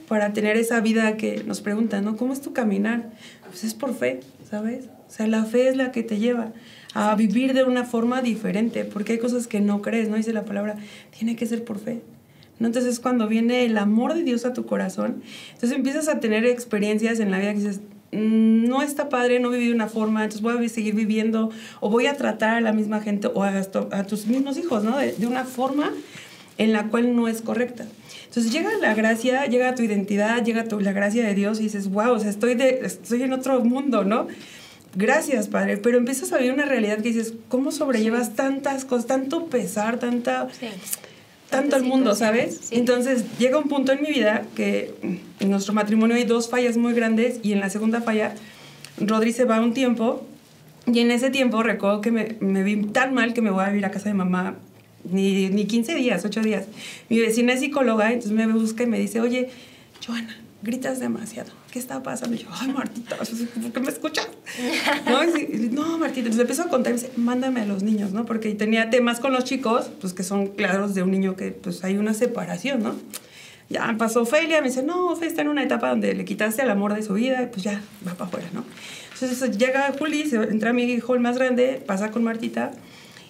[0.08, 2.16] para tener esa vida que nos preguntan, ¿no?
[2.16, 3.12] ¿Cómo es tu caminar?
[3.48, 4.20] Pues es por fe,
[4.54, 4.84] ¿sabes?
[5.08, 6.52] O sea, la fe es la que te lleva
[6.94, 10.14] a vivir de una forma diferente, porque hay cosas que no crees, ¿no?
[10.14, 10.76] Dice la palabra,
[11.16, 12.02] tiene que ser por fe.
[12.60, 12.68] ¿no?
[12.68, 15.22] Entonces cuando viene el amor de Dios a tu corazón,
[15.54, 17.80] entonces empiezas a tener experiencias en la vida que dices,
[18.12, 21.90] mm, no está padre, no viví de una forma, entonces voy a seguir viviendo o
[21.90, 24.96] voy a tratar a la misma gente o a, a tus mismos hijos, ¿no?
[24.98, 25.90] De, de, una forma
[26.58, 27.86] en la cual no es correcta.
[28.34, 31.88] Entonces llega la gracia, llega tu identidad, llega tu, la gracia de Dios y dices,
[31.88, 34.26] wow, o sea, estoy, de, estoy en otro mundo, ¿no?
[34.96, 38.32] Gracias, Padre, pero empiezas a vivir una realidad que dices, ¿cómo sobrellevas sí.
[38.34, 40.48] tantas cosas, tanto pesar, tanta...
[40.50, 40.66] Sí
[41.48, 42.62] tanto el mundo, ¿sabes?
[42.64, 42.74] Sí.
[42.74, 44.92] Entonces llega un punto en mi vida que
[45.38, 48.34] en nuestro matrimonio hay dos fallas muy grandes y en la segunda falla
[48.98, 50.26] Rodri se va un tiempo
[50.92, 53.68] y en ese tiempo recuerdo que me, me vi tan mal que me voy a
[53.68, 54.56] vivir a casa de mamá
[55.04, 56.66] ni, ni 15 días, 8 días.
[57.08, 59.50] Mi vecina es psicóloga, entonces me busca y me dice, oye,
[60.04, 61.52] Joana, gritas demasiado.
[61.70, 62.36] ¿Qué está pasando?
[62.36, 64.28] Y yo, ay, Martita, ¿por qué me escuchas?
[65.06, 66.28] no, y, no, Martita.
[66.28, 68.24] Entonces empezó a contar y me dice, mándame a los niños, ¿no?
[68.24, 71.84] Porque tenía temas con los chicos, pues que son claros de un niño que pues
[71.84, 72.94] hay una separación, ¿no?
[73.70, 76.70] Ya pasó Ofelia, me dice, no, Ofelia está en una etapa donde le quitaste el
[76.70, 78.64] amor de su vida y pues ya va para afuera, ¿no?
[79.14, 82.72] Entonces llega Juli, entra mi hijo el más grande, pasa con Martita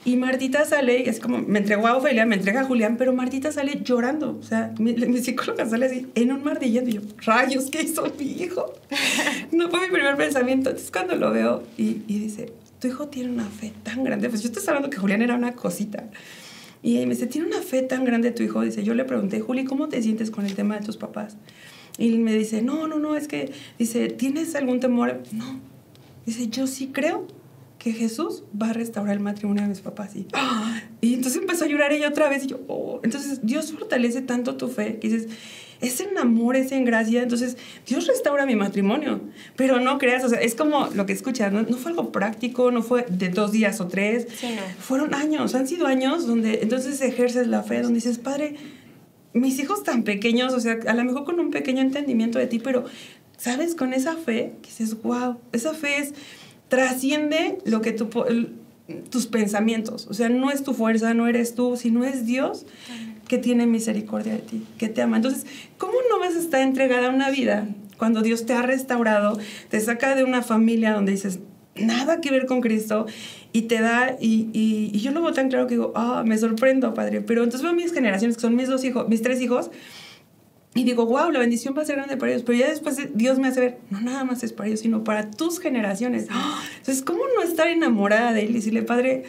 [0.04, 3.50] y Martita sale, es como, me entregó a Ofelia, me entrega a Julián, pero Martita
[3.52, 4.38] sale llorando.
[4.38, 6.90] O sea, mi, mi psicóloga sale así, en un mar de llanto.
[6.90, 8.74] Y yo, rayos, ¿qué hizo mi hijo?
[9.52, 10.68] no fue mi primer pensamiento.
[10.70, 14.28] Entonces, cuando lo veo y, y, dice, tu hijo tiene una fe tan grande.
[14.28, 16.04] Pues yo estoy hablando que Julián era una cosita.
[16.82, 18.60] Y me dice, tiene una fe tan grande tu hijo.
[18.60, 21.38] Dice, yo le pregunté, Juli, ¿cómo te sientes con el tema de tus papás?
[21.96, 25.22] Y me dice, no, no, no, es que, dice, ¿tienes algún temor?
[25.32, 25.60] No.
[26.26, 27.26] Dice, yo sí creo
[27.84, 30.16] que Jesús va a restaurar el matrimonio de mis papás.
[30.16, 30.80] Y, ¡ah!
[31.02, 32.44] y entonces empezó a llorar ella otra vez.
[32.44, 32.98] Y yo, oh.
[33.02, 35.28] entonces Dios fortalece tanto tu fe que dices,
[35.82, 37.22] es en amor, es en gracia.
[37.22, 39.20] Entonces Dios restaura mi matrimonio.
[39.54, 42.70] Pero no creas, o sea, es como lo que escuchas, no, no fue algo práctico,
[42.70, 44.28] no fue de dos días o tres.
[44.34, 44.62] Sí, no.
[44.78, 48.56] Fueron años, han sido años donde entonces ejerces la fe, donde dices, Padre,
[49.34, 52.60] mis hijos tan pequeños, o sea, a lo mejor con un pequeño entendimiento de ti,
[52.60, 52.86] pero,
[53.36, 53.74] ¿sabes?
[53.74, 56.14] Con esa fe, que dices, wow, esa fe es
[56.68, 57.92] trasciende lo que
[59.10, 60.06] tus pensamientos.
[60.08, 62.66] O sea, no es tu fuerza, no eres tú, sino es Dios
[63.28, 65.16] que tiene misericordia de ti, que te ama.
[65.16, 65.46] Entonces,
[65.78, 69.38] ¿cómo no vas a estar entregada a una vida cuando Dios te ha restaurado,
[69.70, 71.38] te saca de una familia donde dices,
[71.76, 73.06] nada que ver con Cristo
[73.52, 76.36] y te da, y, y, y yo lo veo tan claro que digo, ah, me
[76.38, 77.20] sorprendo, Padre.
[77.20, 79.70] Pero entonces veo mis generaciones, que son mis dos hijos, mis tres hijos,
[80.74, 82.42] y digo, wow, la bendición va a ser grande para ellos.
[82.44, 85.30] Pero ya después Dios me hace ver, no nada más es para ellos, sino para
[85.30, 86.26] tus generaciones.
[86.78, 89.24] Entonces, ¿cómo no estar enamorada de él y decirle, Padre,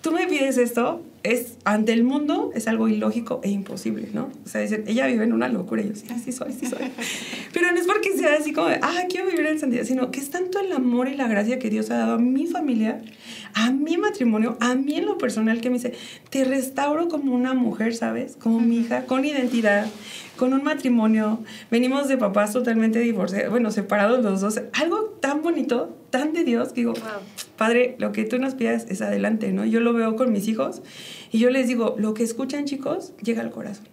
[0.00, 1.02] tú me pides esto?
[1.22, 4.30] Es, ante el mundo es algo ilógico e imposible, ¿no?
[4.44, 5.82] O sea, decir, ella vive en una locura.
[5.82, 6.90] Y yo, sí, así soy, sí soy.
[7.52, 10.20] Pero no es porque sea así como, de, ah, quiero vivir en santidad, sino que
[10.20, 13.02] es tanto el amor y la gracia que Dios ha dado a mi familia,
[13.54, 15.94] a mi matrimonio, a mí en lo personal, que me dice,
[16.30, 18.36] te restauro como una mujer, ¿sabes?
[18.36, 19.86] Como mi hija, con identidad,
[20.36, 25.97] con un matrimonio, venimos de papás totalmente divorciados, bueno, separados los dos, algo tan bonito,
[26.10, 27.20] tan de Dios, que digo, wow.
[27.56, 29.64] Padre, lo que tú nos pidas es adelante, ¿no?
[29.64, 30.82] Yo lo veo con mis hijos
[31.32, 33.86] y yo les digo, lo que escuchan chicos, llega al corazón.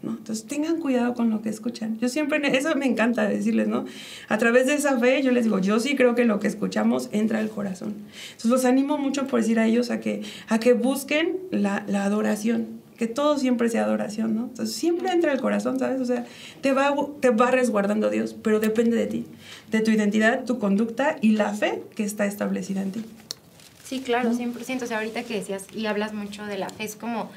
[0.00, 0.12] ¿No?
[0.12, 1.98] Entonces tengan cuidado con lo que escuchan.
[1.98, 3.84] Yo siempre, eso me encanta decirles, ¿no?
[4.28, 7.08] A través de esa fe, yo les digo, yo sí creo que lo que escuchamos
[7.10, 7.96] entra al corazón.
[8.28, 12.04] Entonces los animo mucho por decir a ellos a que, a que busquen la, la
[12.04, 14.42] adoración, que todo siempre sea adoración, ¿no?
[14.46, 16.00] Entonces siempre entra al corazón, ¿sabes?
[16.00, 16.26] O sea,
[16.60, 19.26] te va, te va resguardando Dios, pero depende de ti,
[19.70, 23.04] de tu identidad, tu conducta y la fe que está establecida en ti.
[23.84, 24.82] Sí, claro, 100%.
[24.82, 27.30] O sea, ahorita que decías y hablas mucho de la fe, es como,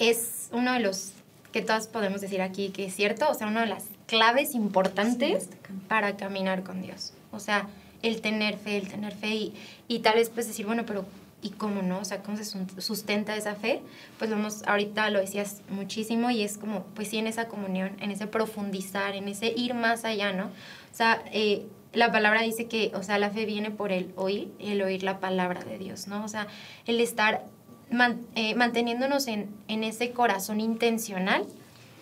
[0.00, 1.12] es uno de los
[1.52, 5.44] que todos podemos decir aquí que es cierto, o sea, una de las claves importantes
[5.44, 5.50] sí,
[5.86, 7.12] para caminar con Dios.
[7.30, 7.68] O sea,
[8.00, 9.54] el tener fe, el tener fe y,
[9.86, 11.04] y tal vez pues decir, bueno, pero
[11.42, 11.98] ¿y cómo no?
[11.98, 12.44] O sea, ¿cómo se
[12.80, 13.82] sustenta esa fe?
[14.18, 18.12] Pues vamos, ahorita lo decías muchísimo y es como, pues sí, en esa comunión, en
[18.12, 20.46] ese profundizar, en ese ir más allá, ¿no?
[20.46, 24.52] O sea, eh, la palabra dice que, o sea, la fe viene por el oír,
[24.60, 26.24] el oír la palabra de Dios, ¿no?
[26.24, 26.46] O sea,
[26.86, 27.44] el estar
[27.90, 31.44] man, eh, manteniéndonos en, en, ese corazón intencional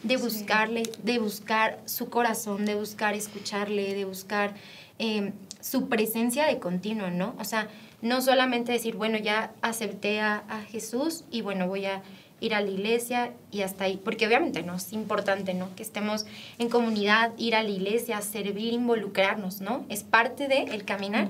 [0.03, 0.93] de buscarle, sí.
[1.03, 4.55] de buscar su corazón, de buscar escucharle, de buscar
[4.99, 7.35] eh, su presencia de continuo, ¿no?
[7.39, 7.69] O sea,
[8.03, 12.03] no solamente decir, bueno, ya acepté a, a Jesús y bueno, voy a
[12.41, 15.75] ir a la iglesia y hasta ahí, porque obviamente no es importante, ¿no?
[15.77, 16.27] Que estemos
[16.59, 19.85] en comunidad, ir a la iglesia, servir, involucrarnos, ¿no?
[19.89, 21.29] Es parte del el caminar,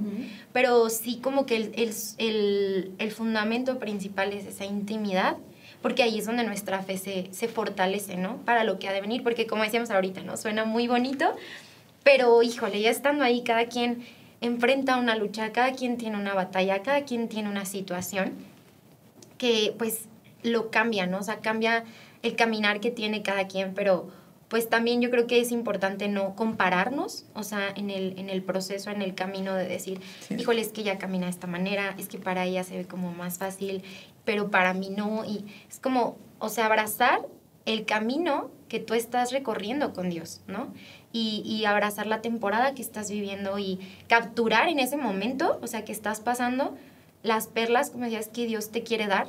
[0.52, 5.36] pero sí como que el, el, el, el, fundamento principal es esa intimidad,
[5.82, 8.36] porque ahí es donde nuestra fe se, se fortalece, ¿no?
[8.44, 10.36] Para lo que ha de venir, porque como decíamos ahorita, ¿no?
[10.36, 11.34] Suena muy bonito,
[12.04, 14.06] pero híjole, ya estando ahí, cada quien
[14.40, 18.32] enfrenta una lucha, cada quien tiene una batalla, cada quien tiene una situación
[19.38, 20.06] que pues
[20.42, 21.18] lo cambia, ¿no?
[21.18, 21.84] O sea, cambia
[22.22, 24.08] el caminar que tiene cada quien, pero
[24.48, 28.42] pues también yo creo que es importante no compararnos, o sea, en el, en el
[28.42, 32.08] proceso, en el camino de decir, híjole, es que ella camina de esta manera, es
[32.08, 33.84] que para ella se ve como más fácil,
[34.24, 37.20] pero para mí no, y es como, o sea, abrazar
[37.64, 40.72] el camino que tú estás recorriendo con Dios, ¿no?
[41.12, 45.84] Y, y abrazar la temporada que estás viviendo y capturar en ese momento, o sea,
[45.84, 46.76] que estás pasando
[47.24, 49.26] las perlas, como decías, que Dios te quiere dar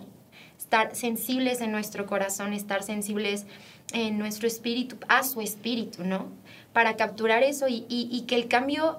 [0.61, 3.45] estar sensibles en nuestro corazón, estar sensibles
[3.93, 6.27] en nuestro espíritu, a su espíritu, ¿no?
[6.71, 8.97] Para capturar eso y, y, que el cambio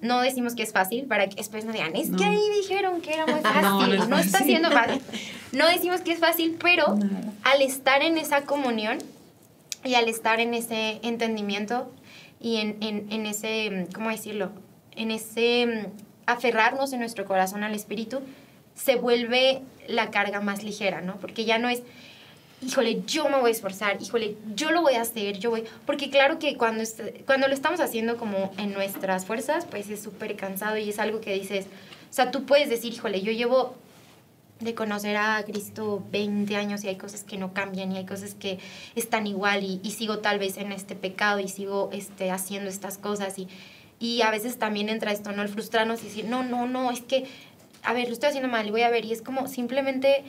[0.00, 3.12] no decimos que es fácil para que después no digan, es que ahí dijeron que
[3.12, 5.02] era muy fácil, no, está siendo fácil.
[5.52, 6.96] No decimos que es fácil, pero
[7.42, 8.98] al estar en esa comunión
[9.84, 11.92] y al estar en ese entendimiento
[12.44, 14.50] y en, en, ese, ¿cómo decirlo?
[14.94, 15.86] En ese mm,
[16.26, 18.20] aferrarnos en nuestro corazón al Espíritu,
[18.74, 21.16] se vuelve la carga más ligera, ¿no?
[21.16, 21.82] Porque ya no es,
[22.60, 26.10] híjole, yo me voy a esforzar, híjole, yo lo voy a hacer, yo voy, porque
[26.10, 26.84] claro que cuando,
[27.24, 31.22] cuando lo estamos haciendo como en nuestras fuerzas, pues es súper cansado y es algo
[31.22, 33.74] que dices, o sea, tú puedes decir, híjole, yo llevo
[34.64, 38.34] de conocer a Cristo 20 años y hay cosas que no cambian y hay cosas
[38.34, 38.58] que
[38.94, 42.98] están igual y, y sigo tal vez en este pecado y sigo este, haciendo estas
[42.98, 43.48] cosas y,
[44.00, 45.42] y a veces también entra esto, ¿no?
[45.42, 47.26] El frustrarnos y decir, no, no, no, es que
[47.84, 49.04] a ver, lo estoy haciendo mal y voy a ver.
[49.04, 50.24] Y es como simplemente,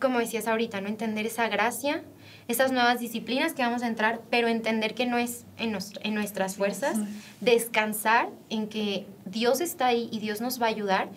[0.00, 0.88] como decías ahorita, ¿no?
[0.88, 2.02] Entender esa gracia,
[2.48, 6.56] esas nuevas disciplinas que vamos a entrar, pero entender que no es en, en nuestras
[6.56, 6.98] fuerzas,
[7.40, 11.08] descansar en que Dios está ahí y Dios nos va a ayudar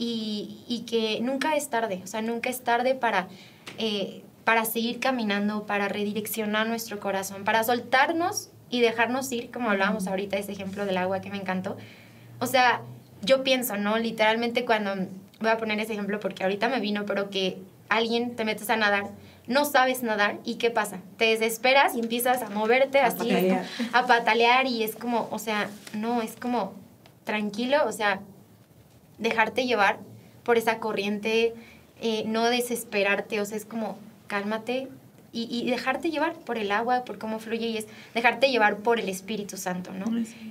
[0.00, 3.28] y, y que nunca es tarde, o sea, nunca es tarde para...
[3.78, 10.08] Eh, para seguir caminando, para redireccionar nuestro corazón, para soltarnos y dejarnos ir, como hablábamos
[10.08, 11.76] ahorita, ese ejemplo del agua que me encantó.
[12.40, 12.80] O sea,
[13.22, 13.98] yo pienso, ¿no?
[13.98, 15.06] Literalmente cuando,
[15.40, 17.58] voy a poner ese ejemplo porque ahorita me vino, pero que
[17.90, 19.10] alguien te metes a nadar,
[19.46, 20.98] no sabes nadar y ¿qué pasa?
[21.16, 23.64] Te desesperas y empiezas a moverte así, patalear.
[23.92, 26.72] a patalear y es como, o sea, no, es como
[27.24, 28.20] tranquilo, o sea,
[29.20, 30.00] dejarte llevar
[30.42, 31.54] por esa corriente,
[32.00, 34.88] eh, no desesperarte, o sea, es como cálmate,
[35.32, 39.08] y, dejarte llevar por el agua, por cómo fluye y es dejarte llevar por el
[39.08, 40.06] Espíritu Santo, ¿no?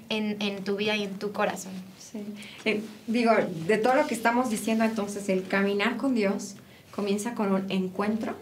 [0.08, 1.73] En, en tu vida y en tu corazón.
[1.99, 2.23] Sí.
[2.63, 3.34] Eh, digo,
[3.67, 6.55] de todo lo que estamos diciendo entonces, el caminar con Dios
[6.95, 8.36] comienza con un encuentro,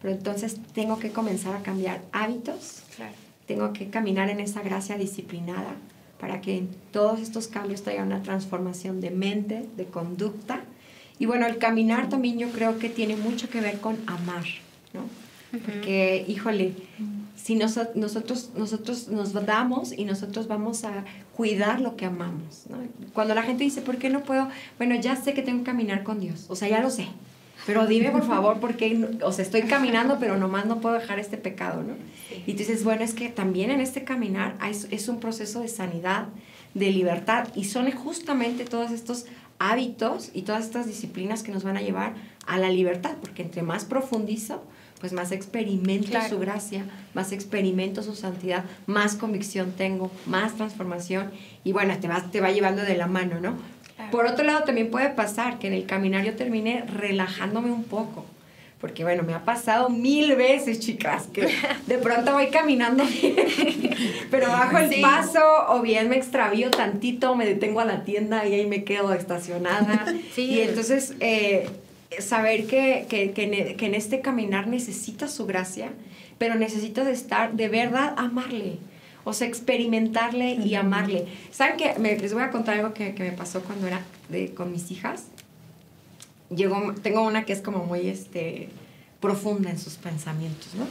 [0.00, 3.12] pero entonces tengo que comenzar a cambiar hábitos, claro.
[3.46, 5.74] tengo que caminar en esa gracia disciplinada
[6.22, 10.60] para que todos estos cambios traigan una transformación de mente, de conducta.
[11.18, 14.44] Y bueno, el caminar también yo creo que tiene mucho que ver con amar,
[14.94, 15.00] ¿no?
[15.50, 16.74] Porque, híjole,
[17.34, 21.04] si nosotros, nosotros nos damos y nosotros vamos a
[21.36, 22.66] cuidar lo que amamos.
[23.14, 24.48] Cuando la gente dice, ¿por qué no puedo?
[24.78, 26.44] Bueno, ya sé que tengo que caminar con Dios.
[26.48, 27.08] O sea, ya lo sé.
[27.66, 31.18] Pero dime, por favor, por qué, o sea, estoy caminando, pero nomás no puedo dejar
[31.18, 31.94] este pecado, ¿no?
[32.46, 34.56] Y tú dices, bueno, es que también en este caminar
[34.90, 36.26] es un proceso de sanidad,
[36.74, 39.26] de libertad, y son justamente todos estos
[39.58, 42.14] hábitos y todas estas disciplinas que nos van a llevar
[42.46, 44.64] a la libertad, porque entre más profundizo,
[45.00, 51.30] pues más experimento su gracia, más experimento su santidad, más convicción tengo, más transformación
[51.64, 53.56] y bueno, te va, te va llevando de la mano, ¿no?
[54.10, 58.26] Por otro lado, también puede pasar que en el caminar yo termine relajándome un poco.
[58.82, 61.48] Porque bueno, me ha pasado mil veces, chicas, que
[61.86, 63.04] de pronto voy caminando
[64.30, 68.54] pero bajo el paso o bien me extravío tantito, me detengo a la tienda y
[68.54, 70.04] ahí me quedo estacionada.
[70.36, 71.68] Y entonces eh,
[72.18, 73.44] saber que, que, que,
[73.86, 75.92] en, este caminar necesitas su gracia,
[76.38, 78.78] pero necesitas estar, de verdad, amarle.
[79.24, 81.26] O sea, experimentarle y amarle.
[81.50, 81.94] ¿Saben qué?
[81.98, 85.24] les voy a contar algo que, me pasó cuando era de, con mis hijas.
[86.54, 88.68] Llegó, tengo una que es como muy este,
[89.20, 90.86] profunda en sus pensamientos, ¿no?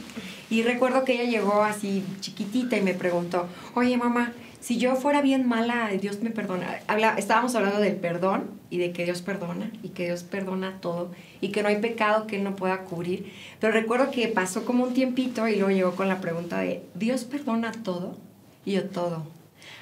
[0.50, 4.32] Y recuerdo que ella llegó así chiquitita y me preguntó, oye mamá,
[4.62, 6.78] si yo fuera bien mala, Dios me perdona.
[6.86, 11.10] Habla, estábamos hablando del perdón y de que Dios perdona y que Dios perdona todo
[11.40, 13.32] y que no hay pecado que Él no pueda cubrir.
[13.58, 17.24] Pero recuerdo que pasó como un tiempito y luego llegó con la pregunta de, ¿Dios
[17.24, 18.16] perdona todo?
[18.64, 19.24] Y yo todo.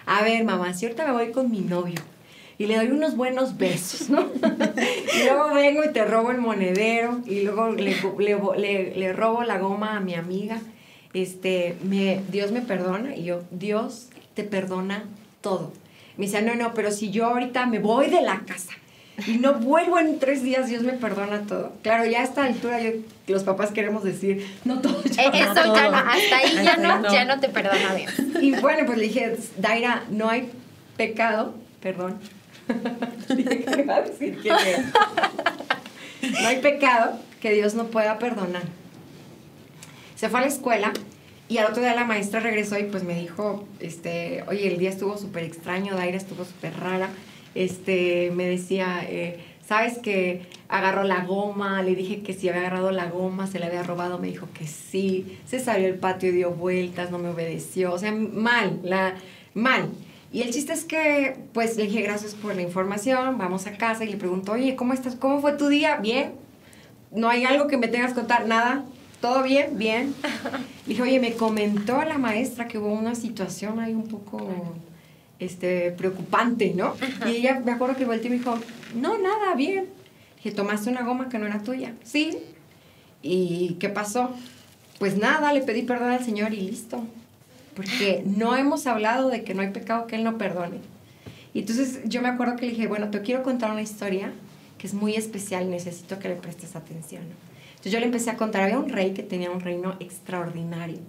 [0.06, 2.00] A ver, mamá, si ahorita me voy con mi novio
[2.56, 4.20] y le doy unos buenos besos, ¿no?
[5.14, 7.96] y luego vengo y te robo el monedero y luego le,
[8.56, 10.58] le, le, robo la goma a mi amiga.
[11.12, 15.04] Este, me, Dios me perdona y yo, Dios te perdona
[15.40, 15.72] todo.
[16.16, 18.72] Me dice, no, no, pero si yo ahorita me voy de la casa
[19.26, 21.72] y no vuelvo en tres días, Dios me perdona todo.
[21.82, 22.90] Claro, ya a esta altura yo,
[23.28, 25.02] los papás queremos decir, no todo.
[25.04, 28.12] Ya, eh, Eso ya no, hasta ahí ya no, ya no te perdona Dios.
[28.40, 30.50] Y bueno, pues le dije, Daira, no hay
[30.96, 32.18] pecado, perdón.
[32.68, 32.76] no
[36.48, 38.62] hay pecado que Dios no pueda perdonar.
[40.16, 40.92] Se fue a la escuela
[41.50, 44.88] y al otro día la maestra regresó y pues me dijo, este, oye, el día
[44.88, 47.10] estuvo súper extraño, Daira estuvo súper rara
[47.54, 51.82] este, me decía, eh, ¿sabes que agarró la goma?
[51.82, 54.66] Le dije que si había agarrado la goma, se la había robado, me dijo que
[54.66, 59.16] sí, se salió al patio y dio vueltas, no me obedeció, o sea, mal, la,
[59.54, 59.90] mal.
[60.32, 64.04] Y el chiste es que, pues le dije, gracias por la información, vamos a casa
[64.04, 65.16] y le pregunto, oye, ¿cómo estás?
[65.16, 65.96] ¿Cómo fue tu día?
[65.96, 66.34] Bien.
[67.10, 68.46] ¿No hay algo que me tengas que contar?
[68.46, 68.84] Nada.
[69.20, 69.76] ¿Todo bien?
[69.76, 70.14] Bien.
[70.86, 74.48] Le dije, oye, me comentó la maestra que hubo una situación ahí un poco
[75.38, 76.94] este, preocupante, ¿no?
[77.26, 78.58] Y ella, me acuerdo que volteó y me dijo,
[78.94, 79.86] no, nada, bien.
[80.36, 81.94] Dije, ¿tomaste una goma que no era tuya?
[82.02, 82.38] Sí.
[83.22, 84.30] ¿Y qué pasó?
[84.98, 87.04] Pues nada, le pedí perdón al Señor y listo.
[87.74, 90.78] Porque no hemos hablado de que no hay pecado que Él no perdone.
[91.52, 94.32] Y entonces yo me acuerdo que le dije, bueno, te quiero contar una historia
[94.78, 97.22] que es muy especial, necesito que le prestes atención.
[97.80, 101.00] Entonces yo le empecé a contar, había un rey que tenía un reino extraordinario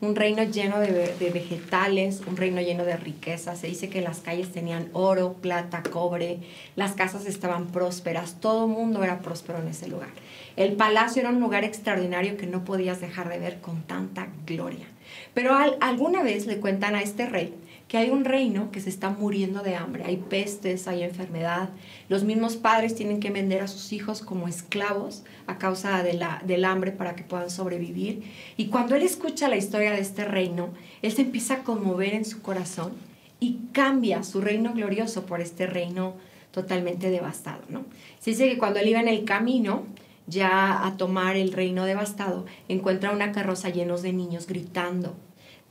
[0.00, 3.56] un reino lleno de, vegetales, un reino lleno de riqueza.
[3.56, 6.38] Se dice que las calles tenían oro, plata, cobre,
[6.76, 10.10] las casas estaban prósperas, todo el mundo era próspero en ese lugar.
[10.56, 14.86] El palacio era un lugar extraordinario que no podías dejar de ver con tanta gloria.
[15.34, 17.54] Pero alguna vez le cuentan a este rey
[17.88, 21.70] que hay un reino que se está muriendo de hambre, hay pestes, hay enfermedad,
[22.10, 26.42] los mismos padres tienen que vender a sus hijos como esclavos a causa de la,
[26.44, 28.24] del hambre para que puedan sobrevivir.
[28.58, 30.68] Y cuando él escucha la historia de este reino,
[31.00, 32.92] él se empieza a conmover en su corazón
[33.40, 36.14] y cambia su reino glorioso por este reino
[36.50, 37.62] totalmente devastado.
[37.70, 37.86] ¿no?
[38.18, 39.86] Se dice que cuando él iba en el camino,
[40.26, 45.16] ya a tomar el reino devastado, encuentra una carroza llenos de niños gritando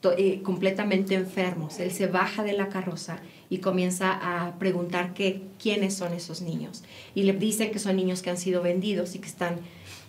[0.03, 1.79] eh, completamente enfermos.
[1.79, 3.19] Él se baja de la carroza
[3.49, 6.83] y comienza a preguntar que, quiénes son esos niños.
[7.15, 9.57] Y le dicen que son niños que han sido vendidos y que están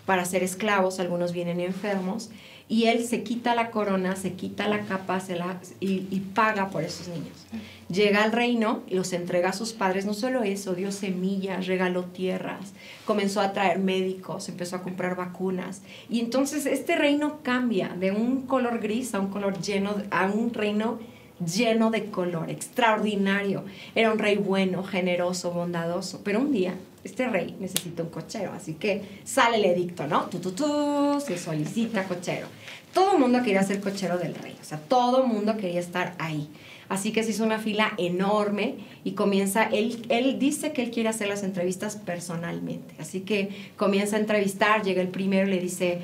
[0.04, 2.30] para ser esclavos, algunos vienen enfermos,
[2.68, 6.00] y él se quita la corona, se quita la capa se la, y,
[6.34, 7.46] paga por esos niños.
[7.88, 10.04] Llega al reino y los entrega a sus padres.
[10.04, 12.74] No solo eso, dio semillas, regaló tierras,
[13.06, 15.80] comenzó a traer médicos, empezó a comprar vacunas.
[16.10, 20.52] Y entonces este reino cambia de un color gris a un color lleno, a un
[20.52, 20.98] reino
[21.40, 23.64] lleno de color, extraordinario.
[23.94, 26.20] Era un rey bueno, generoso, bondadoso.
[26.22, 30.24] Pero un día este rey necesita un cochero, así que sale el edicto, ¿no?
[30.24, 32.46] Tú, se solicita cochero.
[32.92, 36.14] Todo el mundo quería ser cochero del rey, o sea, todo el mundo quería estar
[36.18, 36.48] ahí.
[36.88, 41.10] Así que se hizo una fila enorme y comienza, él, él dice que él quiere
[41.10, 42.94] hacer las entrevistas personalmente.
[42.98, 45.98] Así que comienza a entrevistar, llega el primero y le dice,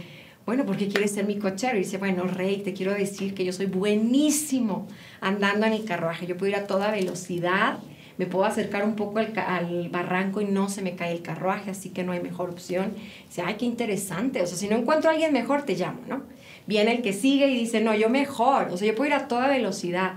[0.45, 1.77] bueno, ¿por qué quieres ser mi cochero?
[1.77, 4.87] Y dice, bueno, rey, te quiero decir que yo soy buenísimo
[5.23, 6.27] andando en el carruaje.
[6.27, 7.79] Yo puedo ir a toda velocidad
[8.17, 11.91] me puedo acercar un poco al, barranco y no se me cae el carruaje, así
[11.91, 12.93] que no hay mejor opción.
[13.27, 16.23] Dice, ay, qué interesante, o sea, si no encuentro a alguien mejor, te llamo, ¿no?
[16.67, 19.29] Viene el que sigue y dice, no, yo mejor, o sea, yo puedo ir a
[19.29, 20.13] toda velocidad.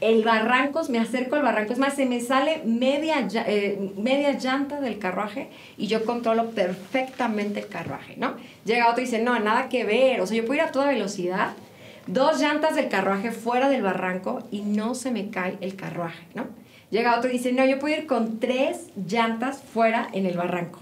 [0.00, 4.80] El barranco, me acerco al barranco, es más, se me sale media, eh, media llanta
[4.80, 8.34] del carruaje y yo controlo perfectamente el carruaje, ¿no?
[8.64, 10.88] Llega otro y dice, no, nada que ver, o sea, yo puedo ir a toda
[10.88, 11.52] velocidad,
[12.06, 16.46] dos llantas del carruaje fuera del barranco y no se me cae el carruaje, ¿no?
[16.90, 20.80] Llega otro y dice, no, yo puedo ir con tres llantas fuera en el barranco,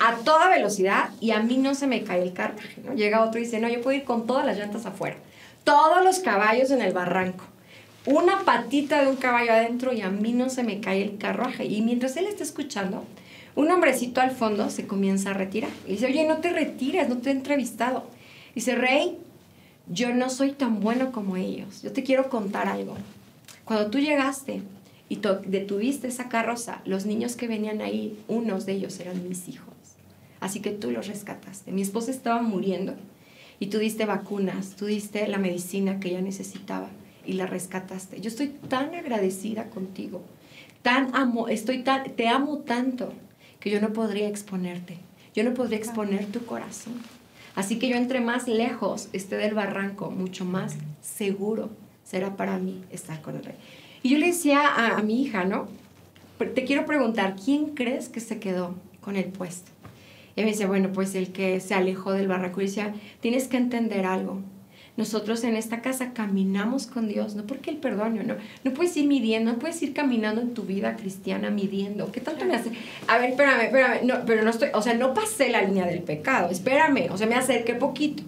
[0.00, 2.80] a toda velocidad y a mí no se me cae el carruaje.
[2.84, 2.94] ¿no?
[2.94, 5.16] Llega otro y dice, no, yo puedo ir con todas las llantas afuera,
[5.64, 7.44] todos los caballos en el barranco,
[8.06, 11.66] una patita de un caballo adentro y a mí no se me cae el carruaje.
[11.66, 13.04] Y mientras él está escuchando,
[13.54, 15.70] un hombrecito al fondo se comienza a retirar.
[15.86, 18.06] Y dice, oye, no te retires, no te he entrevistado.
[18.54, 19.18] Dice, Rey,
[19.88, 21.82] yo no soy tan bueno como ellos.
[21.82, 22.96] Yo te quiero contar algo.
[23.64, 24.62] Cuando tú llegaste,
[25.08, 29.67] y detuviste esa carroza, los niños que venían ahí, unos de ellos eran mis hijos.
[30.40, 31.72] Así que tú los rescataste.
[31.72, 32.94] Mi esposa estaba muriendo
[33.60, 36.88] y tú diste vacunas, tú diste la medicina que ella necesitaba
[37.26, 38.20] y la rescataste.
[38.20, 40.22] Yo estoy tan agradecida contigo,
[40.82, 43.12] tan amo, estoy tan, te amo tanto
[43.60, 44.98] que yo no podría exponerte.
[45.34, 46.94] Yo no podría exponer tu corazón.
[47.54, 51.70] Así que yo entre más lejos esté del barranco, mucho más seguro
[52.04, 53.56] será para mí estar con el rey.
[54.02, 55.68] Y yo le decía a, mi hija, ¿no?
[56.38, 59.70] te quiero preguntar, ¿quién crees que se quedó con el puesto?
[60.38, 62.60] Y me dice, bueno, pues el que se alejó del barraco.
[62.60, 64.40] Y decía, tienes que entender algo.
[64.96, 68.36] Nosotros en esta casa caminamos con Dios, no porque el perdone, no.
[68.62, 72.12] No puedes ir midiendo, no puedes ir caminando en tu vida cristiana midiendo.
[72.12, 72.70] ¿Qué tanto me hace?
[73.08, 74.06] A ver, espérame, espérame.
[74.06, 76.50] No, pero no estoy, o sea, no pasé la línea del pecado.
[76.50, 78.22] Espérame, o sea, me acerqué poquito.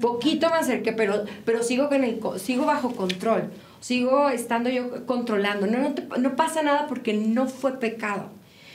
[0.00, 3.52] Poquito me acerqué, pero, pero sigo, con el, sigo bajo control.
[3.78, 5.68] Sigo estando yo controlando.
[5.68, 8.30] No, no, no pasa nada porque no fue pecado.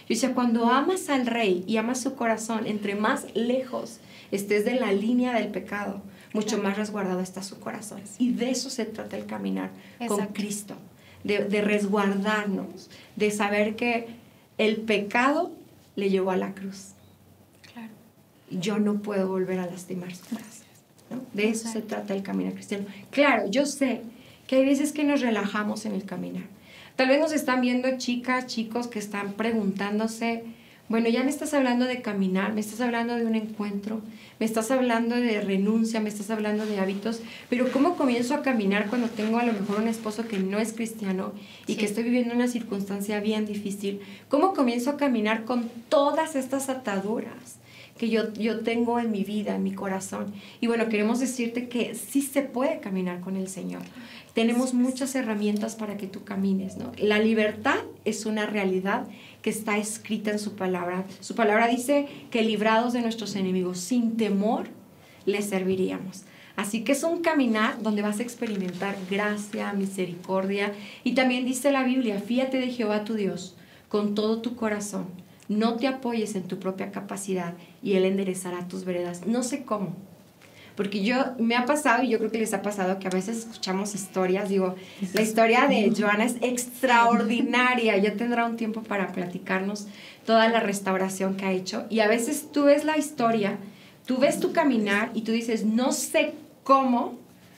[0.10, 3.99] Yo decía, cuando amas al rey y amas su corazón, entre más lejos
[4.32, 6.01] estés de la línea del pecado,
[6.34, 8.01] mucho más resguardado está su corazón.
[8.18, 9.70] Y de eso se trata el caminar
[10.07, 10.74] con Cristo,
[11.24, 14.07] de, de, resguardarnos, de saber que
[14.57, 15.51] el pecado
[15.95, 16.93] le llevó a la cruz.
[17.72, 17.91] Claro.
[18.49, 20.68] Yo no puedo volver a lastimar su corazón.
[21.12, 21.22] ¿no?
[21.34, 22.86] De eso se trata el caminar cristiano.
[23.12, 24.01] Claro, yo sé
[24.47, 26.45] que hay veces que nos relajamos en el caminar
[27.00, 30.43] Tal vez nos están viendo chicas, chicos que están preguntándose,
[30.89, 34.02] bueno, ya me estás hablando de caminar, me estás hablando de un encuentro,
[34.38, 38.89] me estás hablando de renuncia, me estás hablando de hábitos, pero ¿cómo comienzo a caminar
[38.89, 41.32] cuando tengo a lo mejor un esposo que no es cristiano
[41.68, 44.02] y que estoy viviendo una circunstancia bien difícil?
[44.28, 47.59] ¿Cómo comienzo a caminar con todas estas ataduras?
[48.00, 50.34] Que yo, yo tengo en mi vida, en mi corazón.
[50.62, 53.82] Y bueno, queremos decirte que sí se puede caminar con el Señor.
[54.34, 56.93] Tenemos muchas herramientas para que tú camines, ¿no?
[56.97, 59.06] La libertad es una realidad
[59.41, 61.06] que está escrita en su palabra.
[61.20, 64.70] Su palabra dice que librados de nuestros enemigos, sin temor,
[65.26, 66.24] les serviríamos.
[66.56, 70.74] Así que es un caminar donde vas a experimentar gracia, misericordia.
[71.04, 73.58] Y también dice la Biblia, fíate de Jehová tu Dios
[73.89, 75.08] con todo tu corazón.
[75.50, 79.28] No te apoyes en tu propia capacidad y Él enderezará tus veredas.
[79.28, 79.95] No sé cómo,
[80.80, 83.39] porque yo me ha pasado y yo creo que les ha pasado que a veces
[83.39, 84.76] escuchamos historias, digo,
[85.14, 89.88] la historia de Joana es extraordinaria, ya tendrá un tiempo para platicarnos
[90.26, 91.86] toda la restauración que ha hecho.
[91.89, 93.58] Y a veces tú ves la historia,
[94.06, 96.32] tú ves tu caminar y tú dices, no sé
[96.64, 97.18] cómo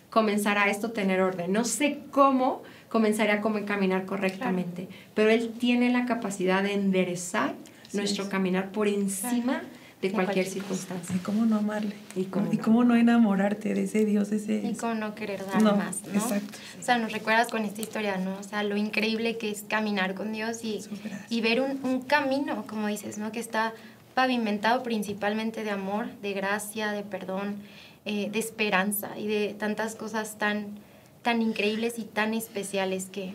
[0.10, 5.92] comenzará esto a tener orden, no sé cómo comenzaré a caminar correctamente, pero él tiene
[5.92, 7.54] la capacidad de enderezar
[7.94, 9.62] nuestro caminar por encima
[10.02, 11.16] de cualquier, circunstancia.
[11.16, 11.96] Y cómo no amarle.
[12.16, 12.96] Y cómo, no.
[12.96, 14.56] enamorarte de ese Dios, ese...
[14.68, 16.14] Y cómo no querer dar más, ¿no?
[16.14, 16.58] Exacto.
[16.80, 18.36] O sea, nos recuerdas con esta historia, ¿no?
[18.40, 20.80] O sea, lo increíble que es caminar con Dios y,
[21.30, 23.32] y ver un, un, camino, como dices, ¿no?
[23.32, 23.74] Que está
[24.16, 27.58] pavimentado principalmente de amor, de gracia, de perdón,
[28.06, 30.80] eh, de esperanza y de tantas cosas tan,
[31.22, 33.34] tan increíbles y tan especiales que,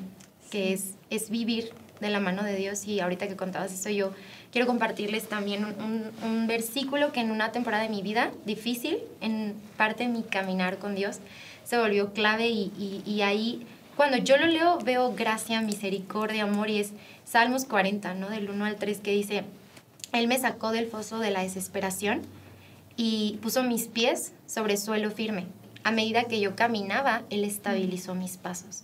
[0.50, 2.86] que es, es vivir de la mano de Dios.
[2.86, 4.12] Y ahorita que contabas eso, yo
[4.52, 10.04] quiero compartirles también un, versículo que en una temporada de mi vida difícil, en parte
[10.04, 11.18] de mi caminar con Dios,
[11.64, 13.66] se volvió clave y, ahí,
[13.96, 16.92] cuando yo lo leo, veo gracia, misericordia, amor y es
[17.24, 18.28] Salmos 40, ¿no?
[18.30, 19.44] Del 1 al 3 que dice,
[20.12, 22.22] Él me sacó del foso de la desesperación
[22.96, 25.46] y puso mis pies sobre suelo firme.
[25.82, 28.82] A medida que yo caminaba, Él estabilizó mis pasos.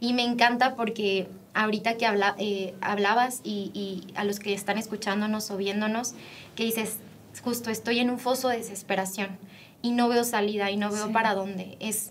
[0.00, 5.50] Y me encanta porque ahorita que habla, eh, hablabas y, a los que están escuchándonos
[5.50, 6.14] o viéndonos,
[6.54, 6.98] que dices,
[7.42, 9.38] justo estoy en un foso de desesperación
[9.82, 11.76] y no veo salida y no veo para dónde.
[11.80, 12.10] Es,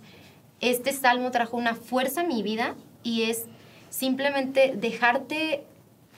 [0.59, 3.45] este salmo trajo una fuerza a mi vida y es
[3.89, 5.63] simplemente dejarte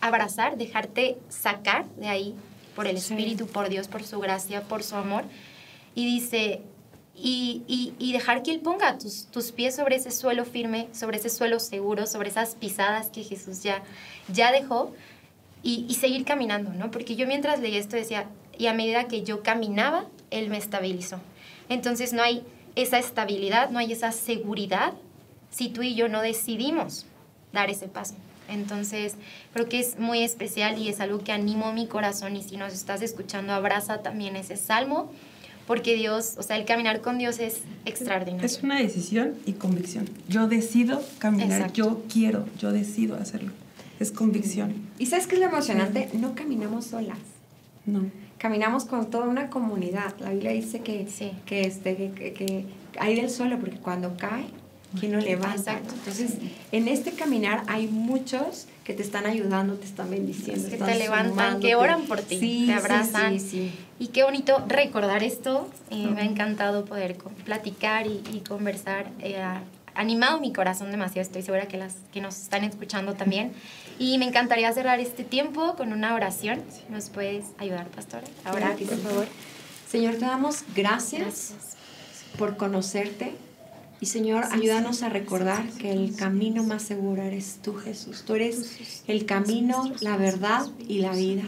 [0.02, 2.36] abrazar, dejarte sacar de ahí
[2.76, 5.26] por el Espíritu, por Dios, por su gracia, por su amor.
[5.96, 6.62] Y dice,
[7.22, 11.30] y, y, dejar que Él ponga tus, tus, pies sobre ese suelo firme, sobre ese
[11.30, 13.84] suelo seguro, sobre esas pisadas que Jesús ya,
[14.32, 14.94] ya dejó
[15.62, 16.92] y, seguir caminando, ¿no?
[16.92, 21.20] Porque yo mientras leía esto decía, y a medida que yo caminaba, Él me estabilizó.
[21.68, 22.44] Entonces no hay
[22.76, 24.94] esa estabilidad, no hay esa seguridad
[25.50, 27.06] si tú y yo no decidimos
[27.52, 28.16] dar ese paso.
[28.48, 29.16] Entonces,
[29.54, 32.74] creo que es muy especial y es algo que animó mi corazón y si nos
[32.74, 35.12] estás escuchando, abraza también ese salmo
[35.70, 38.44] porque Dios, o sea, el caminar con Dios es extraordinario.
[38.44, 40.10] Es una decisión y convicción.
[40.28, 43.52] Yo decido caminar, yo quiero, yo decido hacerlo.
[44.00, 44.74] Es convicción.
[44.98, 46.10] ¿Y sabes qué es lo emocionante?
[46.14, 47.20] No caminamos solas.
[47.86, 48.10] No.
[48.40, 50.16] Caminamos con toda una comunidad.
[50.20, 51.08] La Biblia dice que,
[51.46, 52.66] que, este, que, que
[53.00, 54.48] hay del suelo, porque cuando cae,
[54.98, 55.78] quien lo levanta.
[55.78, 56.34] Entonces,
[56.72, 60.68] en este caminar hay muchos que te están ayudando, te están bendiciendo.
[60.70, 63.38] Que te levantan, que oran por ti, te abrazan.
[64.00, 65.70] y qué bonito recordar esto.
[65.92, 69.12] Eh, me ha encantado poder platicar y, conversar.
[69.20, 69.62] Eh, ha
[69.94, 71.22] animado mi corazón demasiado.
[71.22, 73.54] Estoy segura que las que nos están escuchando también.
[74.00, 76.64] Y me encantaría cerrar este tiempo con una oración.
[76.90, 78.24] ¿Nos puedes ayudar, pastora?
[78.46, 79.28] Ahora, por favor.
[79.88, 81.54] Señor, te damos gracias.
[82.38, 83.34] por conocerte
[84.02, 88.24] Y Señor, ayúdanos a recordar que el camino más seguro eres tú, Jesús.
[88.26, 91.44] Tú eres el camino, la verdad y la vida.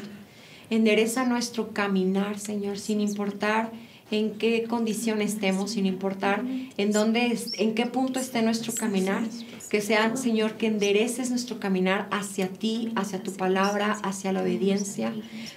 [0.70, 3.72] Endereza nuestro caminar, Señor, sin importar
[4.12, 6.44] en qué condición estemos, sin importar
[6.78, 9.24] en dónde, en qué punto esté nuestro caminar.
[9.70, 15.14] Que sea, Señor, que endereces nuestro caminar hacia ti, hacia tu palabra, hacia la obediencia.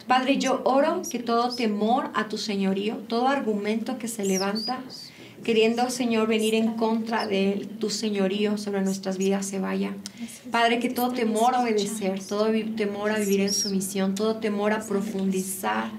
[0.07, 4.79] Padre, yo oro que todo temor a tu señorío, todo argumento que se levanta,
[5.45, 9.95] queriendo, Señor, venir en contra de tu señorío sobre nuestras vidas se vaya.
[10.51, 14.81] Padre, que todo temor a obedecer, todo temor a vivir en sumisión, todo temor a
[14.81, 15.93] profundizar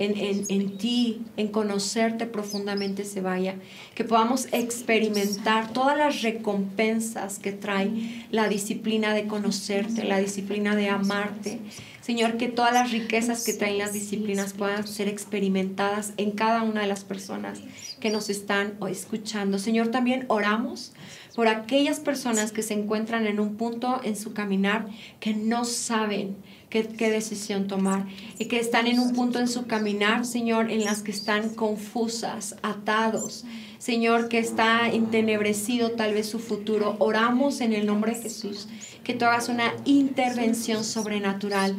[0.00, 3.56] en, en, en, ti, en conocerte profundamente se vaya.
[3.94, 10.88] Que podamos experimentar todas las recompensas que trae la disciplina de conocerte, la disciplina de
[10.88, 11.60] amarte.
[12.00, 16.80] Señor, que todas las riquezas que traen las disciplinas puedan ser experimentadas en cada una
[16.80, 17.60] de las personas
[18.00, 19.58] que nos están escuchando.
[19.58, 20.92] Señor, también oramos
[21.36, 24.86] por aquellas personas que se encuentran en un punto en su caminar
[25.20, 26.36] que no saben
[26.70, 28.06] qué, decisión tomar
[28.38, 32.56] y que están en un punto en su caminar, Señor, en las que están confusas,
[32.62, 33.44] atados.
[33.78, 36.96] Señor, que está entenebrecido tal vez su futuro.
[37.00, 38.68] Oramos en el nombre de Jesús,
[39.04, 41.76] que tú hagas una intervención sobrenatural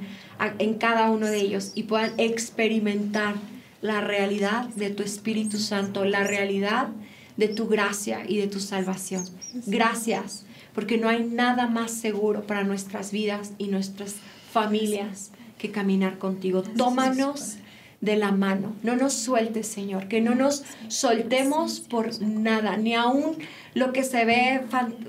[0.59, 3.35] en cada uno de ellos y puedan experimentar
[3.81, 6.89] la realidad de tu Espíritu Santo, la realidad
[7.37, 9.25] de tu gracia y de tu salvación.
[9.65, 14.15] Gracias, porque no hay nada más seguro para nuestras vidas y nuestras
[14.51, 16.63] familias que caminar contigo.
[16.63, 17.57] Tómanos
[18.01, 23.37] de la mano, no nos sueltes, Señor, que no nos soltemos por nada, ni aún
[23.75, 24.61] lo que se ve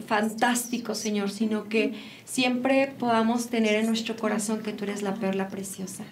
[0.07, 1.95] fantástico, Señor, sino que
[2.27, 6.05] siempre podamos tener en nuestro corazón que tú eres la perla preciosa.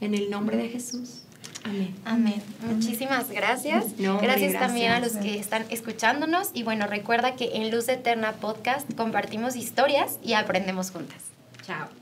[0.00, 1.22] En el nombre de Jesús.
[1.64, 1.94] Amén.
[2.04, 2.42] Amén.
[2.66, 3.84] Muchísimas gracias.
[3.96, 6.50] gracias, también a los que están escuchándonos.
[6.54, 11.20] Y bueno, recuerda que en Luz Eterna Podcast compartimos historias y aprendemos juntas.
[11.64, 12.01] Chao.